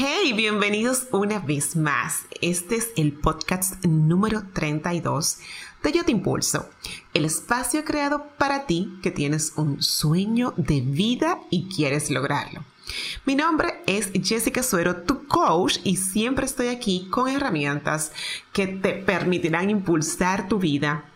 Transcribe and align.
Hey, 0.00 0.32
bienvenidos 0.32 1.08
una 1.10 1.40
vez 1.40 1.74
más. 1.74 2.20
Este 2.40 2.76
es 2.76 2.90
el 2.96 3.14
podcast 3.14 3.84
número 3.84 4.44
32 4.52 5.38
de 5.82 5.90
Yo 5.90 6.04
Te 6.04 6.12
Impulso, 6.12 6.70
el 7.14 7.24
espacio 7.24 7.84
creado 7.84 8.28
para 8.38 8.64
ti 8.66 8.96
que 9.02 9.10
tienes 9.10 9.54
un 9.56 9.82
sueño 9.82 10.54
de 10.56 10.82
vida 10.82 11.40
y 11.50 11.66
quieres 11.66 12.10
lograrlo. 12.10 12.62
Mi 13.26 13.34
nombre 13.34 13.82
es 13.88 14.12
Jessica 14.22 14.62
Suero, 14.62 14.98
tu 14.98 15.26
coach, 15.26 15.78
y 15.82 15.96
siempre 15.96 16.46
estoy 16.46 16.68
aquí 16.68 17.08
con 17.10 17.28
herramientas 17.28 18.12
que 18.52 18.68
te 18.68 18.92
permitirán 18.92 19.68
impulsar 19.68 20.46
tu 20.46 20.60
vida 20.60 21.06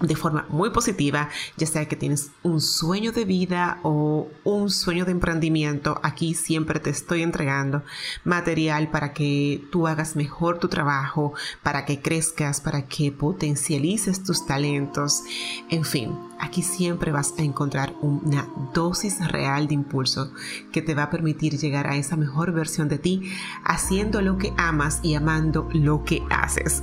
de 0.00 0.16
forma 0.16 0.44
muy 0.48 0.70
positiva, 0.70 1.28
ya 1.56 1.66
sea 1.66 1.86
que 1.86 1.94
tienes 1.94 2.30
un 2.42 2.60
sueño 2.60 3.12
de 3.12 3.24
vida 3.24 3.78
o 3.84 4.28
un 4.42 4.70
sueño 4.70 5.04
de 5.04 5.12
emprendimiento, 5.12 6.00
aquí 6.02 6.34
siempre 6.34 6.80
te 6.80 6.90
estoy 6.90 7.22
entregando 7.22 7.84
material 8.24 8.90
para 8.90 9.12
que 9.12 9.62
tú 9.70 9.86
hagas 9.86 10.16
mejor 10.16 10.58
tu 10.58 10.68
trabajo, 10.68 11.34
para 11.62 11.84
que 11.84 12.00
crezcas, 12.00 12.60
para 12.60 12.86
que 12.86 13.12
potencialices 13.12 14.24
tus 14.24 14.46
talentos, 14.46 15.22
en 15.70 15.84
fin, 15.84 16.18
aquí 16.40 16.62
siempre 16.62 17.12
vas 17.12 17.34
a 17.38 17.42
encontrar 17.42 17.94
una 18.00 18.48
dosis 18.74 19.26
real 19.28 19.68
de 19.68 19.74
impulso 19.74 20.32
que 20.72 20.82
te 20.82 20.94
va 20.94 21.04
a 21.04 21.10
permitir 21.10 21.56
llegar 21.56 21.86
a 21.86 21.96
esa 21.96 22.16
mejor 22.16 22.52
versión 22.52 22.88
de 22.88 22.98
ti, 22.98 23.32
haciendo 23.64 24.20
lo 24.22 24.38
que 24.38 24.52
amas 24.56 24.98
y 25.04 25.14
amando 25.14 25.68
lo 25.72 26.02
que 26.02 26.22
haces. 26.30 26.82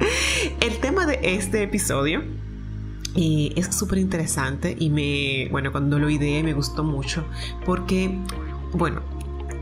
El 0.60 0.78
tema 0.80 1.06
de 1.06 1.20
este 1.22 1.62
episodio 1.62 2.47
es 3.14 3.74
súper 3.74 3.98
interesante 3.98 4.76
y 4.78 4.90
me, 4.90 5.48
bueno, 5.50 5.72
cuando 5.72 5.98
lo 5.98 6.08
ideé 6.08 6.42
me 6.42 6.52
gustó 6.52 6.84
mucho 6.84 7.24
porque, 7.64 8.18
bueno, 8.72 9.02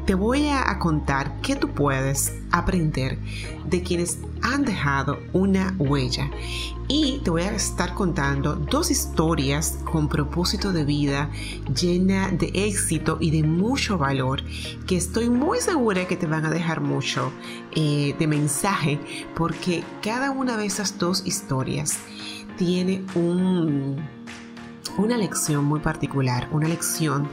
te 0.06 0.14
voy 0.14 0.48
a 0.48 0.78
contar 0.78 1.40
qué 1.42 1.56
tú 1.56 1.70
puedes 1.70 2.32
aprender 2.52 3.18
de 3.68 3.82
quienes 3.82 4.20
han 4.40 4.64
dejado 4.64 5.18
una 5.32 5.74
huella. 5.78 6.30
Y 6.88 7.18
te 7.24 7.30
voy 7.30 7.42
a 7.42 7.52
estar 7.52 7.94
contando 7.94 8.54
dos 8.54 8.92
historias 8.92 9.78
con 9.84 10.08
propósito 10.08 10.72
de 10.72 10.84
vida 10.84 11.28
llena 11.74 12.30
de 12.30 12.52
éxito 12.54 13.18
y 13.20 13.32
de 13.32 13.42
mucho 13.42 13.98
valor 13.98 14.44
que 14.86 14.96
estoy 14.96 15.28
muy 15.28 15.58
segura 15.58 16.06
que 16.06 16.16
te 16.16 16.28
van 16.28 16.46
a 16.46 16.50
dejar 16.50 16.80
mucho 16.80 17.32
eh, 17.74 18.14
de 18.16 18.26
mensaje 18.28 19.00
porque 19.34 19.82
cada 20.00 20.30
una 20.30 20.56
de 20.56 20.66
esas 20.66 20.96
dos 20.98 21.26
historias 21.26 21.98
tiene 22.56 23.04
un, 23.14 23.96
una 24.98 25.16
lección 25.16 25.64
muy 25.64 25.80
particular, 25.80 26.48
una 26.52 26.68
lección 26.68 27.28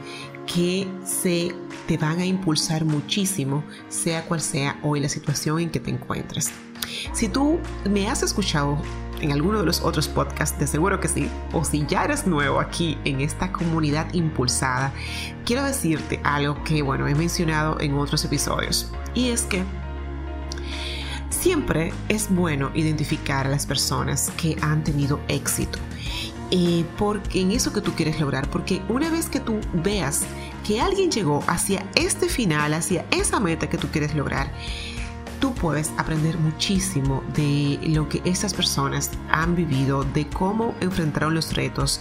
que 0.46 0.88
se 1.04 1.54
te 1.86 1.96
van 1.96 2.20
a 2.20 2.24
impulsar 2.24 2.84
muchísimo, 2.84 3.64
sea 3.88 4.24
cual 4.24 4.40
sea 4.40 4.78
hoy 4.82 5.00
la 5.00 5.08
situación 5.08 5.60
en 5.60 5.70
que 5.70 5.80
te 5.80 5.90
encuentres. 5.90 6.50
Si 7.12 7.28
tú 7.28 7.58
me 7.88 8.08
has 8.08 8.22
escuchado 8.22 8.78
en 9.20 9.32
alguno 9.32 9.60
de 9.60 9.66
los 9.66 9.80
otros 9.80 10.08
podcasts, 10.08 10.58
de 10.58 10.66
seguro 10.66 11.00
que 11.00 11.08
sí, 11.08 11.30
o 11.52 11.64
si 11.64 11.86
ya 11.86 12.04
eres 12.04 12.26
nuevo 12.26 12.60
aquí 12.60 12.98
en 13.04 13.20
esta 13.20 13.52
comunidad 13.52 14.12
impulsada, 14.12 14.92
quiero 15.46 15.62
decirte 15.62 16.20
algo 16.24 16.62
que, 16.64 16.82
bueno, 16.82 17.06
he 17.08 17.14
mencionado 17.14 17.80
en 17.80 17.94
otros 17.94 18.24
episodios, 18.24 18.90
y 19.14 19.30
es 19.30 19.42
que 19.42 19.62
Siempre 21.44 21.92
es 22.08 22.34
bueno 22.34 22.70
identificar 22.74 23.46
a 23.46 23.50
las 23.50 23.66
personas 23.66 24.32
que 24.40 24.56
han 24.62 24.82
tenido 24.82 25.20
éxito. 25.28 25.78
Eh, 26.50 26.86
porque 26.96 27.42
en 27.42 27.50
eso 27.50 27.70
que 27.70 27.82
tú 27.82 27.92
quieres 27.92 28.18
lograr, 28.18 28.48
porque 28.48 28.80
una 28.88 29.10
vez 29.10 29.28
que 29.28 29.40
tú 29.40 29.60
veas 29.74 30.22
que 30.66 30.80
alguien 30.80 31.10
llegó 31.10 31.44
hacia 31.46 31.84
este 31.96 32.30
final, 32.30 32.72
hacia 32.72 33.04
esa 33.10 33.40
meta 33.40 33.68
que 33.68 33.76
tú 33.76 33.88
quieres 33.88 34.14
lograr, 34.14 34.50
tú 35.40 35.54
puedes 35.54 35.90
aprender 35.98 36.38
muchísimo 36.38 37.22
de 37.34 37.78
lo 37.88 38.08
que 38.08 38.20
esas 38.24 38.54
personas 38.54 39.10
han 39.30 39.54
vivido, 39.54 40.04
de 40.04 40.28
cómo 40.28 40.74
enfrentaron 40.80 41.34
los 41.34 41.54
retos 41.54 42.00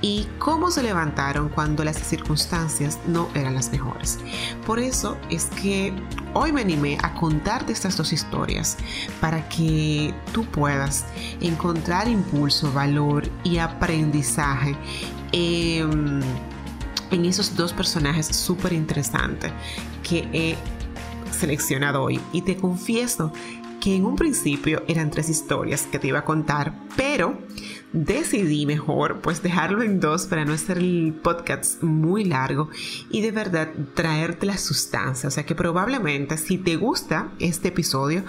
y 0.00 0.28
cómo 0.38 0.70
se 0.70 0.82
levantaron 0.82 1.48
cuando 1.48 1.84
las 1.84 1.96
circunstancias 1.96 2.98
no 3.06 3.28
eran 3.34 3.54
las 3.54 3.70
mejores. 3.70 4.18
Por 4.66 4.78
eso 4.78 5.16
es 5.30 5.46
que 5.60 5.94
hoy 6.34 6.52
me 6.52 6.60
animé 6.60 6.98
a 7.02 7.14
contarte 7.14 7.72
estas 7.72 7.96
dos 7.96 8.12
historias 8.12 8.76
para 9.20 9.48
que 9.48 10.14
tú 10.32 10.44
puedas 10.44 11.04
encontrar 11.40 12.08
impulso, 12.08 12.72
valor 12.72 13.28
y 13.44 13.58
aprendizaje. 13.58 14.76
en 15.32 17.26
esos 17.26 17.54
dos 17.56 17.74
personajes 17.74 18.26
súper 18.26 18.72
interesantes 18.72 19.52
que 20.02 20.28
he 20.32 20.56
seleccionado 21.42 22.04
hoy 22.04 22.20
y 22.32 22.42
te 22.42 22.56
confieso 22.56 23.32
que 23.80 23.96
en 23.96 24.04
un 24.04 24.14
principio 24.14 24.84
eran 24.86 25.10
tres 25.10 25.28
historias 25.28 25.88
que 25.90 25.98
te 25.98 26.06
iba 26.06 26.20
a 26.20 26.24
contar, 26.24 26.72
pero 26.96 27.36
decidí 27.92 28.64
mejor 28.64 29.20
pues 29.20 29.42
dejarlo 29.42 29.82
en 29.82 29.98
dos 29.98 30.26
para 30.26 30.44
no 30.44 30.52
hacer 30.52 30.78
el 30.78 31.18
podcast 31.20 31.82
muy 31.82 32.24
largo 32.24 32.70
y 33.10 33.22
de 33.22 33.32
verdad 33.32 33.72
traerte 33.94 34.46
la 34.46 34.56
sustancia. 34.56 35.26
O 35.26 35.32
sea 35.32 35.44
que 35.44 35.56
probablemente 35.56 36.38
si 36.38 36.58
te 36.58 36.76
gusta 36.76 37.32
este 37.40 37.68
episodio 37.68 38.22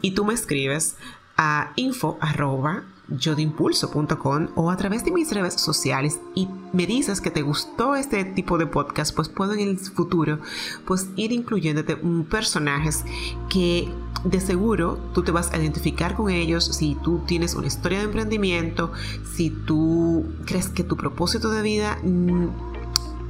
y 0.00 0.12
tú 0.12 0.24
me 0.24 0.34
escribes 0.34 0.94
a 1.36 1.72
info 1.74 2.18
arroba 2.20 2.84
yodimpulso.com 3.08 4.48
o 4.54 4.70
a 4.70 4.76
través 4.76 5.04
de 5.04 5.10
mis 5.10 5.30
redes 5.32 5.54
sociales 5.54 6.20
y 6.34 6.48
me 6.72 6.86
dices 6.86 7.20
que 7.20 7.30
te 7.30 7.42
gustó 7.42 7.96
este 7.96 8.24
tipo 8.24 8.58
de 8.58 8.66
podcast, 8.66 9.14
pues 9.14 9.28
puedo 9.28 9.52
en 9.52 9.60
el 9.60 9.78
futuro 9.78 10.38
pues 10.86 11.08
ir 11.16 11.32
incluyéndote 11.32 11.96
personajes 12.30 13.04
que 13.48 13.88
de 14.24 14.40
seguro 14.40 14.98
tú 15.12 15.22
te 15.22 15.32
vas 15.32 15.52
a 15.52 15.58
identificar 15.58 16.14
con 16.14 16.30
ellos 16.30 16.64
si 16.64 16.94
tú 16.96 17.22
tienes 17.26 17.54
una 17.54 17.66
historia 17.66 17.98
de 17.98 18.04
emprendimiento, 18.04 18.92
si 19.34 19.50
tú 19.50 20.26
crees 20.46 20.68
que 20.68 20.82
tu 20.82 20.96
propósito 20.96 21.50
de 21.50 21.62
vida 21.62 21.98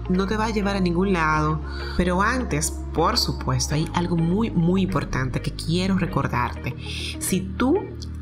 no 0.09 0.27
te 0.27 0.37
va 0.37 0.47
a 0.47 0.51
llevar 0.51 0.77
a 0.77 0.81
ningún 0.81 1.13
lado. 1.13 1.61
Pero 1.97 2.23
antes, 2.23 2.71
por 2.93 3.19
supuesto, 3.19 3.75
hay 3.75 3.89
algo 3.95 4.17
muy, 4.17 4.51
muy 4.51 4.83
importante 4.83 5.41
que 5.41 5.53
quiero 5.53 5.97
recordarte. 5.97 6.75
Si 7.19 7.41
tú 7.41 7.79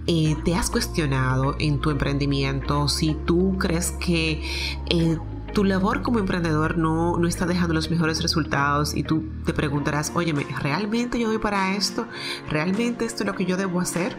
eh, 0.06 0.36
te 0.44 0.54
has 0.54 0.70
cuestionado 0.70 1.54
en 1.58 1.80
tu 1.80 1.90
emprendimiento, 1.90 2.88
si 2.88 3.14
tú 3.14 3.56
crees 3.58 3.92
que 3.92 4.42
eh, 4.90 5.18
tu 5.52 5.64
labor 5.64 6.02
como 6.02 6.18
emprendedor 6.18 6.78
no, 6.78 7.16
no 7.18 7.28
está 7.28 7.46
dejando 7.46 7.74
los 7.74 7.90
mejores 7.90 8.22
resultados 8.22 8.94
y 8.96 9.04
tú 9.04 9.24
te 9.44 9.52
preguntarás, 9.52 10.12
óyeme, 10.14 10.46
¿realmente 10.60 11.20
yo 11.20 11.28
voy 11.28 11.38
para 11.38 11.74
esto? 11.76 12.06
¿Realmente 12.48 13.04
esto 13.04 13.22
es 13.22 13.26
lo 13.26 13.34
que 13.34 13.44
yo 13.44 13.56
debo 13.56 13.80
hacer? 13.80 14.16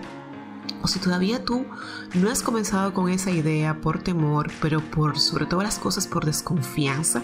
O 0.81 0.87
si 0.87 0.99
todavía 0.99 1.43
tú 1.43 1.65
no 2.13 2.29
has 2.29 2.41
comenzado 2.41 2.93
con 2.93 3.09
esa 3.09 3.31
idea 3.31 3.81
por 3.81 3.99
temor, 3.99 4.51
pero 4.61 4.79
por 4.79 5.17
sobre 5.17 5.45
todas 5.45 5.65
las 5.65 5.79
cosas 5.79 6.07
por 6.07 6.25
desconfianza, 6.25 7.21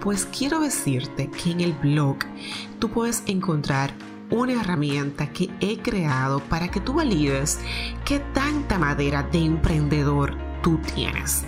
pues 0.00 0.26
quiero 0.26 0.60
decirte 0.60 1.30
que 1.30 1.50
en 1.50 1.60
el 1.60 1.72
blog 1.74 2.18
tú 2.78 2.90
puedes 2.90 3.22
encontrar 3.26 3.92
una 4.32 4.54
herramienta 4.54 5.30
que 5.32 5.50
he 5.60 5.78
creado 5.78 6.40
para 6.40 6.68
que 6.68 6.80
tú 6.80 6.94
valides 6.94 7.60
qué 8.04 8.18
tanta 8.18 8.78
madera 8.78 9.22
de 9.22 9.44
emprendedor 9.44 10.36
tú 10.62 10.78
tienes. 10.94 11.44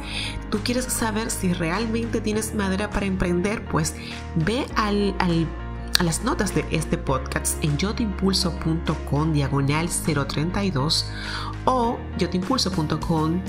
¿Tú 0.50 0.58
quieres 0.62 0.84
saber 0.84 1.30
si 1.30 1.52
realmente 1.52 2.20
tienes 2.20 2.54
madera 2.54 2.90
para 2.90 3.06
emprender? 3.06 3.64
Pues 3.64 3.94
ve 4.34 4.66
al, 4.76 5.14
a 5.18 6.02
las 6.02 6.24
notas 6.24 6.54
de 6.54 6.66
este 6.70 6.98
podcast 6.98 7.62
en 7.64 7.78
yotimpulso.com 7.78 9.32
diagonal 9.32 9.88
032 9.88 11.10
o 11.64 11.98
yotimpulso.com 12.18 13.40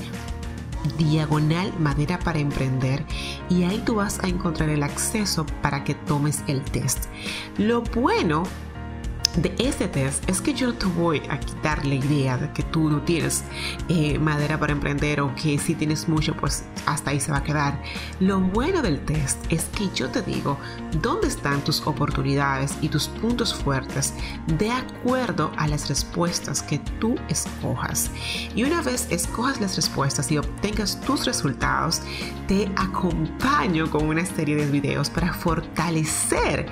diagonal 0.98 1.72
madera 1.80 2.18
para 2.18 2.38
emprender 2.38 3.04
y 3.50 3.64
ahí 3.64 3.82
tú 3.84 3.96
vas 3.96 4.20
a 4.22 4.28
encontrar 4.28 4.68
el 4.68 4.84
acceso 4.84 5.44
para 5.60 5.84
que 5.84 5.94
tomes 5.94 6.42
el 6.46 6.62
test. 6.62 7.06
Lo 7.58 7.82
bueno 7.82 8.44
de 9.36 9.54
este 9.58 9.86
test 9.88 10.28
es 10.28 10.40
que 10.40 10.54
yo 10.54 10.74
te 10.74 10.86
voy 10.86 11.22
a 11.28 11.38
quitar 11.38 11.84
la 11.84 11.94
idea 11.94 12.38
de 12.38 12.50
que 12.52 12.62
tú 12.62 12.88
no 12.88 13.02
tienes 13.02 13.44
eh, 13.88 14.18
madera 14.18 14.58
para 14.58 14.72
emprender 14.72 15.20
o 15.20 15.34
que 15.34 15.58
si 15.58 15.74
tienes 15.74 16.08
mucho, 16.08 16.34
pues 16.34 16.64
hasta 16.86 17.10
ahí 17.10 17.20
se 17.20 17.32
va 17.32 17.38
a 17.38 17.42
quedar. 17.42 17.80
Lo 18.20 18.40
bueno 18.40 18.82
del 18.82 19.00
test 19.04 19.38
es 19.50 19.64
que 19.66 19.88
yo 19.94 20.08
te 20.08 20.22
digo 20.22 20.58
dónde 21.02 21.28
están 21.28 21.62
tus 21.62 21.86
oportunidades 21.86 22.76
y 22.80 22.88
tus 22.88 23.08
puntos 23.08 23.54
fuertes 23.54 24.14
de 24.58 24.70
acuerdo 24.70 25.52
a 25.56 25.68
las 25.68 25.88
respuestas 25.88 26.62
que 26.62 26.78
tú 27.00 27.16
escojas. 27.28 28.10
Y 28.54 28.64
una 28.64 28.80
vez 28.82 29.06
escojas 29.10 29.60
las 29.60 29.76
respuestas 29.76 30.30
y 30.30 30.38
obtengas 30.38 31.00
tus 31.02 31.26
resultados, 31.26 32.00
te 32.48 32.70
acompaño 32.76 33.90
con 33.90 34.06
una 34.06 34.24
serie 34.24 34.56
de 34.56 34.66
videos 34.66 35.10
para 35.10 35.34
fortalecer 35.34 36.66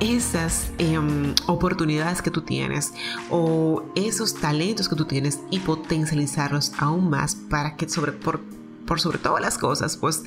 esas 0.00 0.72
em, 0.78 1.34
oportunidades 1.46 2.22
que 2.22 2.30
tú 2.30 2.42
tienes 2.42 2.92
o 3.30 3.84
esos 3.94 4.34
talentos 4.34 4.88
que 4.88 4.96
tú 4.96 5.04
tienes 5.04 5.40
y 5.50 5.60
potencializarlos 5.60 6.72
aún 6.78 7.10
más 7.10 7.34
para 7.34 7.76
que 7.76 7.88
sobre, 7.88 8.12
por, 8.12 8.40
por 8.86 9.00
sobre 9.00 9.18
todas 9.18 9.40
las 9.40 9.58
cosas, 9.58 9.96
pues 9.96 10.24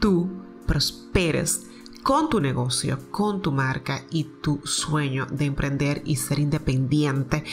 tú 0.00 0.28
prosperes 0.66 1.66
con 2.02 2.28
tu 2.28 2.38
negocio, 2.38 2.98
con 3.10 3.40
tu 3.40 3.50
marca 3.50 4.04
y 4.10 4.24
tu 4.24 4.60
sueño 4.64 5.26
de 5.30 5.46
emprender 5.46 6.02
y 6.04 6.16
ser 6.16 6.38
independiente, 6.38 7.44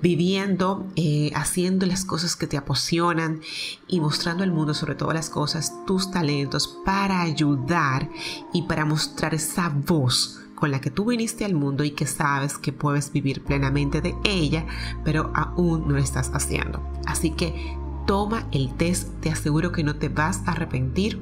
viviendo, 0.00 0.86
eh, 0.96 1.30
haciendo 1.34 1.84
las 1.84 2.06
cosas 2.06 2.34
que 2.34 2.46
te 2.46 2.56
apasionan 2.56 3.42
y 3.86 4.00
mostrando 4.00 4.44
al 4.44 4.50
mundo 4.50 4.72
sobre 4.72 4.94
todas 4.94 5.14
las 5.14 5.28
cosas 5.28 5.74
tus 5.86 6.10
talentos 6.10 6.78
para 6.86 7.20
ayudar 7.20 8.08
y 8.54 8.62
para 8.62 8.86
mostrar 8.86 9.34
esa 9.34 9.68
voz 9.68 10.37
con 10.58 10.70
la 10.70 10.80
que 10.80 10.90
tú 10.90 11.06
viniste 11.06 11.44
al 11.44 11.54
mundo 11.54 11.84
y 11.84 11.92
que 11.92 12.06
sabes 12.06 12.58
que 12.58 12.72
puedes 12.72 13.12
vivir 13.12 13.42
plenamente 13.42 14.00
de 14.00 14.14
ella, 14.24 14.66
pero 15.04 15.30
aún 15.34 15.88
no 15.88 15.94
lo 15.94 15.98
estás 15.98 16.30
haciendo. 16.34 16.82
Así 17.06 17.30
que 17.30 17.76
toma 18.06 18.46
el 18.52 18.74
test, 18.74 19.08
te 19.20 19.30
aseguro 19.30 19.72
que 19.72 19.84
no 19.84 19.96
te 19.96 20.08
vas 20.08 20.42
a 20.46 20.52
arrepentir 20.52 21.20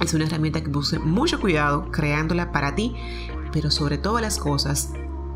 es 0.00 0.12
una 0.12 0.26
herramienta 0.26 0.62
que 0.62 0.68
puse 0.68 0.98
mucho 0.98 1.40
cuidado 1.40 1.90
creándola 1.90 2.52
para 2.52 2.74
ti, 2.74 2.94
pero 3.52 3.70
sobre 3.70 3.98
todas 3.98 4.22
las 4.22 4.38
cosas 4.38 4.92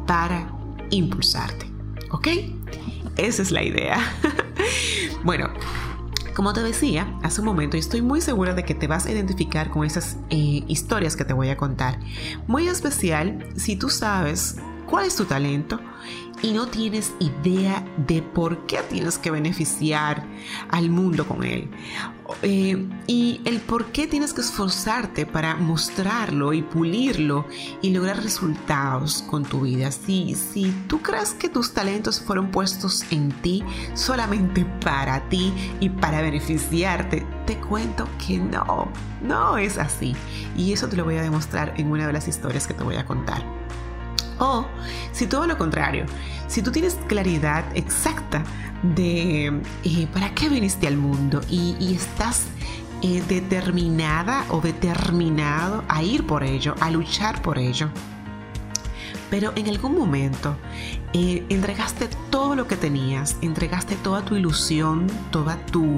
para 0.06 0.52
impulsarte. 0.90 1.66
¿Ok? 2.10 2.28
Esa 3.16 3.42
es 3.42 3.50
la 3.50 3.62
idea. 3.62 3.98
bueno, 5.24 5.48
como 6.34 6.52
te 6.52 6.62
decía 6.62 7.18
hace 7.22 7.40
un 7.40 7.46
momento, 7.46 7.76
estoy 7.76 8.02
muy 8.02 8.20
segura 8.20 8.54
de 8.54 8.64
que 8.64 8.74
te 8.74 8.86
vas 8.86 9.06
a 9.06 9.12
identificar 9.12 9.70
con 9.70 9.84
esas 9.84 10.16
eh, 10.30 10.64
historias 10.66 11.16
que 11.16 11.24
te 11.24 11.32
voy 11.32 11.48
a 11.48 11.56
contar. 11.56 11.98
Muy 12.46 12.68
especial 12.68 13.46
si 13.56 13.76
tú 13.76 13.88
sabes 13.88 14.56
cuál 14.86 15.06
es 15.06 15.16
tu 15.16 15.24
talento 15.24 15.80
y 16.42 16.52
no 16.52 16.66
tienes 16.66 17.12
idea 17.18 17.84
de 17.96 18.22
por 18.22 18.66
qué 18.66 18.82
tienes 18.88 19.18
que 19.18 19.30
beneficiar 19.30 20.26
al 20.70 20.90
mundo 20.90 21.26
con 21.26 21.44
él. 21.44 21.68
Eh, 22.42 22.86
y 23.06 23.40
el 23.44 23.60
por 23.60 23.86
qué 23.86 24.06
tienes 24.06 24.32
que 24.32 24.40
esforzarte 24.40 25.26
para 25.26 25.56
mostrarlo 25.56 26.52
y 26.52 26.62
pulirlo 26.62 27.46
y 27.82 27.90
lograr 27.90 28.22
resultados 28.22 29.22
con 29.22 29.44
tu 29.44 29.62
vida. 29.62 29.90
Si, 29.90 30.34
si 30.34 30.70
tú 30.86 31.00
crees 31.02 31.32
que 31.32 31.48
tus 31.48 31.72
talentos 31.72 32.20
fueron 32.20 32.50
puestos 32.50 33.04
en 33.10 33.32
ti 33.42 33.64
solamente 33.94 34.64
para 34.84 35.28
ti 35.28 35.52
y 35.80 35.88
para 35.88 36.22
beneficiarte, 36.22 37.26
te 37.46 37.56
cuento 37.58 38.08
que 38.24 38.38
no, 38.38 38.88
no 39.22 39.58
es 39.58 39.76
así. 39.78 40.14
Y 40.56 40.72
eso 40.72 40.88
te 40.88 40.96
lo 40.96 41.04
voy 41.04 41.16
a 41.16 41.22
demostrar 41.22 41.74
en 41.76 41.90
una 41.90 42.06
de 42.06 42.12
las 42.12 42.28
historias 42.28 42.66
que 42.66 42.74
te 42.74 42.84
voy 42.84 42.96
a 42.96 43.04
contar. 43.04 43.59
O 44.40 44.66
si 45.12 45.26
todo 45.26 45.46
lo 45.46 45.56
contrario, 45.56 46.06
si 46.48 46.62
tú 46.62 46.72
tienes 46.72 46.94
claridad 47.06 47.64
exacta 47.74 48.42
de 48.82 49.60
eh, 49.84 50.08
para 50.12 50.34
qué 50.34 50.48
viniste 50.48 50.86
al 50.86 50.96
mundo 50.96 51.42
y, 51.48 51.94
estás 51.94 52.46
eh, 53.02 53.22
determinada 53.28 54.46
o 54.48 54.60
determinado 54.62 55.84
a 55.88 56.02
ir 56.02 56.26
por 56.26 56.42
ello, 56.42 56.74
a 56.80 56.90
luchar 56.90 57.42
por 57.42 57.58
ello, 57.58 57.90
pero 59.28 59.52
en 59.56 59.68
algún 59.68 59.94
momento 59.94 60.56
eh, 61.12 61.44
entregaste 61.50 62.08
todo 62.30 62.56
lo 62.56 62.66
que 62.66 62.76
tenías, 62.76 63.36
entregaste 63.42 63.94
toda 63.96 64.24
tu 64.24 64.36
ilusión, 64.36 65.06
toda 65.30 65.56
tu, 65.66 65.96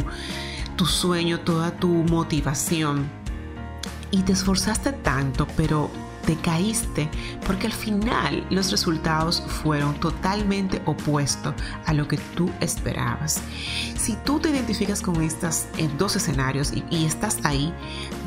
tu 0.75 0.85
sueño, 0.85 1.39
toda 1.41 1.71
tu 1.71 1.89
motivación 1.89 3.09
y 4.11 4.23
te 4.23 4.33
esforzaste 4.33 4.93
tanto, 4.93 5.47
pero 5.57 5.91
te 6.25 6.37
caíste 6.37 7.11
porque 7.47 7.67
al 7.67 7.73
final 7.73 8.47
los 8.51 8.71
resultados 8.71 9.43
fueron 9.43 9.95
totalmente 10.01 10.83
opuestos 10.87 11.55
a 11.87 11.93
lo 11.93 12.09
que 12.09 12.19
tú 12.37 12.51
esperabas. 12.61 13.41
Si 13.97 14.17
tú 14.25 14.41
te 14.41 14.51
identificas 14.51 15.01
con 15.03 15.23
estos 15.23 15.67
dos 15.99 16.17
escenarios 16.17 16.73
y, 16.73 16.85
y 16.91 17.05
estás 17.05 17.39
ahí, 17.45 17.73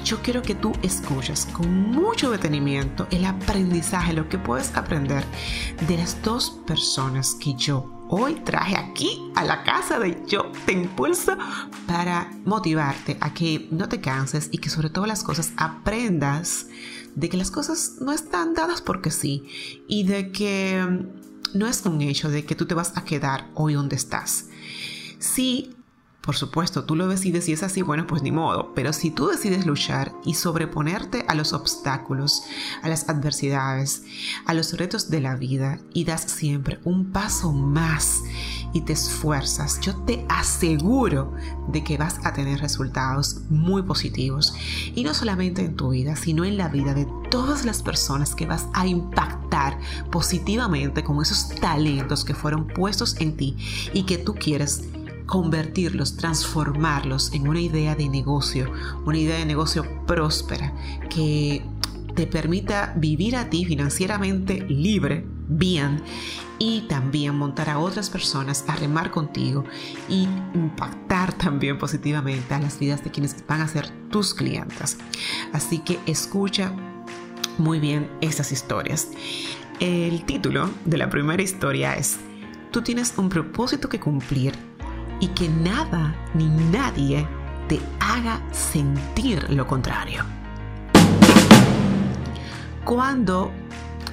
yo 0.03 0.21
quiero 0.21 0.41
que 0.41 0.55
tú 0.55 0.71
escuches 0.83 1.47
con 1.47 1.91
mucho 1.91 2.31
detenimiento 2.31 3.07
el 3.11 3.25
aprendizaje, 3.25 4.13
lo 4.13 4.29
que 4.29 4.37
puedes 4.37 4.75
aprender 4.75 5.23
de 5.87 5.97
las 5.97 6.21
dos 6.21 6.61
personas 6.65 7.35
que 7.35 7.55
yo 7.55 7.95
hoy 8.07 8.35
traje 8.35 8.77
aquí 8.77 9.31
a 9.35 9.43
la 9.43 9.63
casa 9.63 9.99
de 9.99 10.23
Yo 10.27 10.51
Te 10.65 10.73
Impulso 10.73 11.37
para 11.87 12.31
motivarte 12.45 13.17
a 13.19 13.33
que 13.33 13.67
no 13.71 13.89
te 13.89 13.99
canses 13.99 14.49
y 14.51 14.59
que 14.59 14.69
sobre 14.69 14.89
todas 14.89 15.07
las 15.07 15.23
cosas 15.23 15.51
aprendas 15.57 16.67
de 17.15 17.29
que 17.29 17.37
las 17.37 17.51
cosas 17.51 17.95
no 18.01 18.11
están 18.11 18.53
dadas 18.53 18.81
porque 18.81 19.11
sí 19.11 19.45
y 19.87 20.03
de 20.03 20.31
que 20.31 20.85
mm, 20.85 21.57
no 21.57 21.67
es 21.67 21.85
un 21.85 22.01
hecho 22.01 22.29
de 22.29 22.45
que 22.45 22.55
tú 22.55 22.65
te 22.65 22.75
vas 22.75 22.95
a 22.95 23.03
quedar 23.03 23.49
hoy 23.55 23.73
donde 23.73 23.95
estás. 23.95 24.49
Sí, 25.19 25.75
por 26.25 26.35
supuesto, 26.35 26.85
tú 26.85 26.95
lo 26.95 27.07
decides 27.07 27.47
y 27.49 27.53
es 27.53 27.61
así, 27.61 27.83
bueno, 27.83 28.07
pues 28.07 28.23
ni 28.23 28.31
modo. 28.31 28.73
Pero 28.73 28.93
si 28.93 29.11
tú 29.11 29.27
decides 29.27 29.67
luchar 29.67 30.11
y 30.25 30.33
sobreponerte 30.33 31.23
a 31.27 31.35
los 31.35 31.53
obstáculos, 31.53 32.41
a 32.81 32.89
las 32.89 33.07
adversidades, 33.09 34.03
a 34.45 34.55
los 34.55 34.75
retos 34.75 35.11
de 35.11 35.21
la 35.21 35.35
vida 35.35 35.79
y 35.93 36.03
das 36.03 36.23
siempre 36.23 36.79
un 36.83 37.11
paso 37.11 37.53
más 37.53 38.23
y 38.75 38.81
te 38.81 38.91
esfuerzas, 38.91 39.79
yo 39.79 39.95
te 39.95 40.25
aseguro 40.27 41.31
de 41.69 41.81
que 41.81 41.97
vas 41.97 42.19
a 42.25 42.33
tener 42.33 42.59
resultados 42.59 43.37
muy 43.49 43.83
positivos. 43.83 44.53
Y 44.93 45.05
no 45.05 45.13
solamente 45.13 45.63
en 45.63 45.77
tu 45.77 45.91
vida, 45.91 46.17
sino 46.17 46.43
en 46.43 46.57
la 46.57 46.67
vida 46.67 46.93
de 46.93 47.07
todas 47.31 47.63
las 47.63 47.81
personas 47.81 48.35
que 48.35 48.45
vas 48.45 48.67
a 48.73 48.85
impactar 48.85 49.79
positivamente 50.11 51.05
con 51.05 51.21
esos 51.21 51.55
talentos 51.61 52.25
que 52.25 52.35
fueron 52.35 52.67
puestos 52.67 53.15
en 53.21 53.37
ti 53.37 53.55
y 53.93 54.03
que 54.03 54.17
tú 54.17 54.35
quieres 54.35 54.83
convertirlos, 55.25 56.17
transformarlos 56.17 57.31
en 57.31 57.47
una 57.47 57.61
idea 57.61 57.95
de 57.95 58.09
negocio, 58.09 58.69
una 59.05 59.17
idea 59.17 59.37
de 59.37 59.45
negocio 59.45 59.85
próspera 60.05 60.73
que 61.09 61.63
te 62.13 62.27
permita 62.27 62.93
vivir 62.97 63.37
a 63.37 63.49
ti 63.49 63.63
financieramente 63.63 64.65
libre, 64.67 65.25
bien, 65.47 66.01
y 66.57 66.81
también 66.81 67.35
montar 67.37 67.69
a 67.69 67.79
otras 67.79 68.09
personas 68.09 68.63
a 68.67 68.75
remar 68.75 69.11
contigo 69.11 69.65
y 70.07 70.27
impactar 70.53 71.33
también 71.33 71.77
positivamente 71.77 72.53
a 72.53 72.59
las 72.59 72.79
vidas 72.79 73.03
de 73.03 73.11
quienes 73.11 73.45
van 73.47 73.61
a 73.61 73.67
ser 73.67 73.89
tus 74.09 74.33
clientes. 74.33 74.97
Así 75.53 75.79
que 75.79 75.99
escucha 76.05 76.71
muy 77.57 77.79
bien 77.79 78.09
estas 78.21 78.51
historias. 78.51 79.09
El 79.79 80.23
título 80.25 80.69
de 80.85 80.97
la 80.97 81.09
primera 81.09 81.41
historia 81.41 81.95
es, 81.95 82.17
tú 82.71 82.81
tienes 82.81 83.13
un 83.17 83.27
propósito 83.29 83.89
que 83.89 83.99
cumplir 83.99 84.53
y 85.19 85.27
que 85.29 85.49
nada 85.49 86.15
ni 86.33 86.47
nadie 86.47 87.27
te 87.67 87.79
haga 87.99 88.41
sentir 88.51 89.49
lo 89.49 89.67
contrario. 89.67 90.23
Cuando 92.85 93.51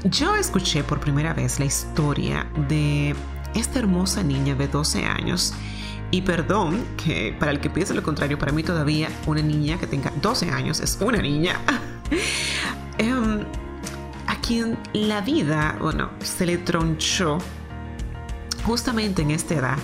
yo 0.05 0.35
escuché 0.35 0.83
por 0.83 1.01
primera 1.01 1.33
vez 1.33 1.59
la 1.59 1.65
historia 1.65 2.47
de 2.69 3.15
esta 3.55 3.79
hermosa 3.79 4.23
niña 4.23 4.55
de 4.55 4.69
12 4.69 5.05
años, 5.05 5.55
y 6.11 6.23
perdón 6.23 6.85
que 7.03 7.35
para 7.39 7.53
el 7.53 7.61
que 7.61 7.71
piense 7.71 7.95
lo 7.95 8.03
contrario, 8.03 8.39
para 8.39 8.53
mí 8.53 8.63
todavía 8.63 9.09
una 9.27 9.43
niña 9.43 9.79
que 9.79 9.87
tenga 9.87 10.13
12 10.21 10.51
años 10.51 10.81
es 10.81 10.99
una 11.01 11.19
niña, 11.19 11.59
em, 12.99 13.45
a 14.27 14.41
quien 14.41 14.79
la 14.93 15.21
vida, 15.21 15.77
bueno, 15.81 16.11
se 16.23 16.47
le 16.47 16.59
tronchó 16.59 17.39
justamente 18.65 19.23
en 19.23 19.31
esta 19.31 19.55
edad 19.55 19.79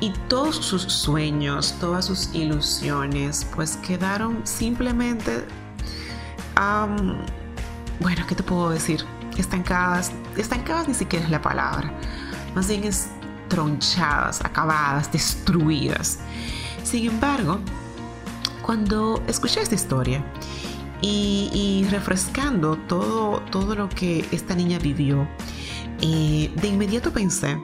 y 0.00 0.12
todos 0.28 0.56
sus 0.56 0.82
sueños, 0.84 1.74
todas 1.78 2.06
sus 2.06 2.34
ilusiones, 2.34 3.46
pues 3.54 3.76
quedaron 3.76 4.40
simplemente, 4.44 5.44
bueno, 8.00 8.26
¿qué 8.26 8.34
te 8.34 8.42
puedo 8.42 8.70
decir? 8.70 9.04
Estancadas, 9.40 10.12
estancadas 10.36 10.86
ni 10.86 10.94
siquiera 10.94 11.24
es 11.24 11.30
la 11.30 11.40
palabra, 11.40 11.90
más 12.54 12.68
bien 12.68 12.84
es 12.84 13.08
tronchadas, 13.48 14.44
acabadas, 14.44 15.10
destruidas. 15.10 16.18
Sin 16.84 17.08
embargo, 17.08 17.58
cuando 18.64 19.22
escuché 19.26 19.62
esta 19.62 19.74
historia 19.74 20.22
y, 21.00 21.86
refrescando 21.90 22.76
todo, 22.76 23.40
todo 23.50 23.74
lo 23.74 23.88
que 23.88 24.26
esta 24.30 24.54
niña 24.54 24.78
vivió, 24.78 25.26
eh, 26.02 26.52
de 26.54 26.68
inmediato 26.68 27.10
pensé, 27.10 27.58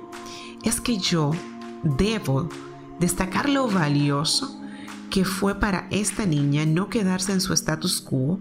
es 0.65 0.81
que 0.81 0.97
yo 0.97 1.33
debo 1.83 2.49
destacar 2.99 3.51
lo 3.51 3.69
valioso 3.69 4.59
que 5.11 5.25
fue 5.25 5.61
para 5.61 5.87
esta 5.91 6.25
niña 6.25 6.65
no 6.65 6.89
quedarse 6.89 7.33
en 7.33 7.41
su 7.41 7.53
status 7.53 8.01
quo 8.01 8.41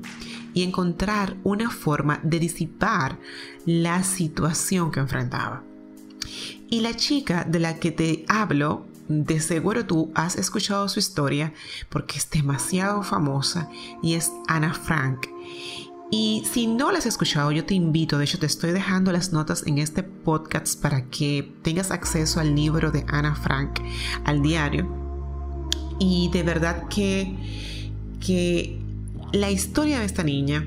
y 0.55 0.63
encontrar 0.63 1.35
una 1.43 1.69
forma 1.69 2.19
de 2.23 2.39
disipar 2.39 3.19
la 3.65 4.03
situación 4.03 4.89
que 4.89 5.01
enfrentaba. 5.01 5.63
Y 6.69 6.79
la 6.79 6.95
chica 6.95 7.43
de 7.43 7.59
la 7.59 7.77
que 7.77 7.91
te 7.91 8.25
hablo, 8.27 8.87
de 9.07 9.39
seguro 9.39 9.85
tú 9.85 10.11
has 10.15 10.35
escuchado 10.37 10.89
su 10.89 10.97
historia 10.97 11.53
porque 11.89 12.17
es 12.17 12.27
demasiado 12.31 13.03
famosa 13.03 13.69
y 14.01 14.15
es 14.15 14.31
Ana 14.47 14.73
Frank. 14.73 15.27
Y 16.09 16.43
si 16.49 16.67
no 16.67 16.91
las 16.91 17.01
has 17.01 17.07
escuchado, 17.07 17.51
yo 17.51 17.65
te 17.65 17.73
invito, 17.73 18.17
de 18.17 18.23
hecho 18.23 18.39
te 18.39 18.45
estoy 18.45 18.71
dejando 18.71 19.11
las 19.11 19.33
notas 19.33 19.67
en 19.67 19.79
este 19.79 20.03
podcast 20.03 20.81
para 20.81 21.03
que 21.09 21.53
tengas 21.63 21.91
acceso 21.91 22.39
al 22.39 22.55
libro 22.55 22.91
de 22.91 23.03
Ana 23.09 23.35
Frank, 23.35 23.81
al 24.23 24.41
diario. 24.41 24.87
Y 25.99 26.29
de 26.31 26.43
verdad 26.43 26.87
que, 26.87 27.35
que 28.25 28.84
la 29.35 29.51
historia 29.51 29.99
de 29.99 30.05
esta 30.05 30.23
niña 30.23 30.65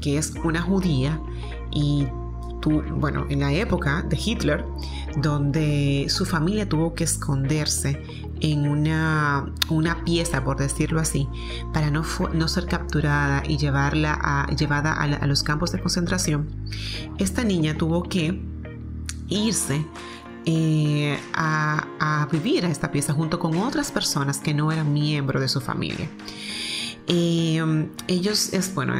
que 0.00 0.18
es 0.18 0.34
una 0.44 0.60
judía 0.60 1.20
y 1.70 2.06
bueno, 2.96 3.24
en 3.30 3.40
la 3.40 3.52
época 3.52 4.02
de 4.02 4.18
Hitler, 4.22 4.64
donde 5.16 6.06
su 6.10 6.26
familia 6.26 6.68
tuvo 6.68 6.94
que 6.94 7.04
esconderse 7.04 8.02
en 8.40 8.68
una, 8.68 9.50
una 9.70 10.04
pieza, 10.04 10.44
por 10.44 10.58
decirlo 10.58 11.00
así, 11.00 11.28
para 11.72 11.90
no, 11.90 12.04
no 12.34 12.48
ser 12.48 12.66
capturada 12.66 13.42
y 13.46 13.56
llevarla 13.56 14.18
a, 14.20 14.50
llevada 14.54 14.92
a, 14.92 15.26
los 15.26 15.42
campos 15.42 15.72
de 15.72 15.80
concentración, 15.80 16.48
esta 17.18 17.42
niña 17.42 17.74
tuvo 17.78 18.02
que 18.02 18.42
irse 19.28 19.86
eh, 20.44 21.18
a, 21.32 22.28
vivir 22.30 22.66
a 22.66 22.70
esta 22.70 22.90
pieza 22.90 23.14
junto 23.14 23.38
con 23.38 23.56
otras 23.56 23.90
personas 23.92 24.38
que 24.38 24.52
no 24.52 24.70
eran 24.72 24.92
miembros 24.92 25.40
de 25.40 25.48
su 25.48 25.60
familia. 25.60 26.08
Em, 27.10 27.88
ellos 28.06 28.50
bueno, 28.74 28.94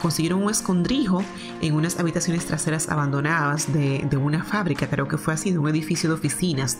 consiguieron 0.00 0.42
un 0.42 0.50
escondrijo 0.50 1.24
en 1.60 1.74
unas 1.74 1.96
habitaciones 2.00 2.44
traseras 2.44 2.88
abandonadas 2.88 3.72
de, 3.72 4.16
una 4.16 4.42
fábrica, 4.42 4.88
creo 4.88 5.06
que 5.06 5.16
fue 5.16 5.34
así, 5.34 5.52
de 5.52 5.58
un 5.58 5.68
edificio 5.68 6.08
de 6.08 6.16
oficinas 6.16 6.78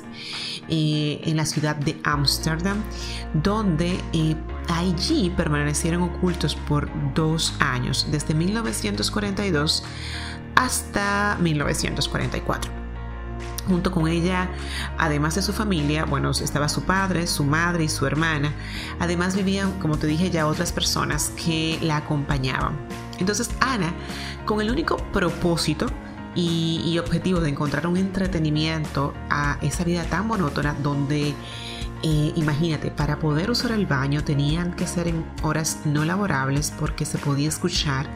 eh, 0.68 1.20
en 1.22 1.36
la 1.36 1.46
ciudad 1.46 1.76
de 1.76 2.00
Ámsterdam, 2.02 2.82
donde 3.32 3.96
eh, 4.12 4.34
allí 4.68 5.32
permanecieron 5.36 6.02
ocultos 6.02 6.56
por 6.56 6.88
dos 7.14 7.54
años, 7.60 8.08
desde 8.10 8.34
1942 8.34 9.84
hasta 10.56 11.38
1944. 11.40 12.81
Junto 13.68 13.92
con 13.92 14.08
ella, 14.08 14.50
además 14.98 15.36
de 15.36 15.42
su 15.42 15.52
familia, 15.52 16.04
bueno, 16.04 16.30
estaba 16.30 16.68
su 16.68 16.82
padre, 16.82 17.26
su 17.26 17.44
madre 17.44 17.84
y 17.84 17.88
su 17.88 18.06
hermana. 18.06 18.52
Además 18.98 19.36
vivían, 19.36 19.78
como 19.78 19.98
te 19.98 20.06
dije 20.06 20.30
ya, 20.30 20.46
otras 20.46 20.72
personas 20.72 21.32
que 21.44 21.78
la 21.80 21.98
acompañaban. 21.98 22.76
Entonces 23.18 23.50
Ana, 23.60 23.92
con 24.46 24.60
el 24.60 24.70
único 24.70 24.96
propósito 25.12 25.86
y, 26.34 26.98
objetivo 26.98 27.40
de 27.40 27.50
encontrar 27.50 27.86
un 27.86 27.96
entretenimiento 27.96 29.14
a 29.30 29.58
esa 29.62 29.84
vida 29.84 30.04
tan 30.04 30.26
monótona 30.26 30.74
donde 30.82 31.34
eh, 32.02 32.32
imagínate, 32.34 32.90
para 32.90 33.18
poder 33.18 33.50
usar 33.50 33.70
el 33.72 33.86
baño 33.86 34.24
tenían 34.24 34.72
que 34.72 34.86
ser 34.86 35.06
en 35.08 35.24
horas 35.42 35.80
no 35.84 36.04
laborables 36.04 36.72
porque 36.76 37.04
se 37.04 37.18
podía 37.18 37.48
escuchar 37.48 38.08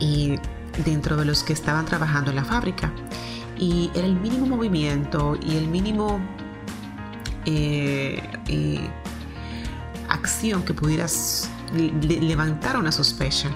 eh, 0.00 0.40
dentro 0.84 1.16
de 1.16 1.24
los 1.24 1.44
que 1.44 1.52
estaban 1.52 1.84
trabajando 1.84 2.30
en 2.30 2.36
la 2.36 2.44
fábrica 2.44 2.90
y 3.62 3.92
era 3.94 4.08
el 4.08 4.18
mínimo 4.18 4.44
movimiento 4.44 5.38
y 5.40 5.56
el 5.56 5.68
mínimo 5.68 6.18
eh, 7.46 8.20
eh, 8.48 8.90
acción 10.08 10.64
que 10.64 10.74
pudieras 10.74 11.48
levantar 11.72 12.76
una 12.76 12.90
sospecha. 12.90 13.48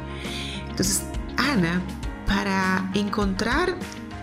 Entonces, 0.71 1.03
Ana, 1.37 1.83
para 2.25 2.89
encontrar 2.95 3.77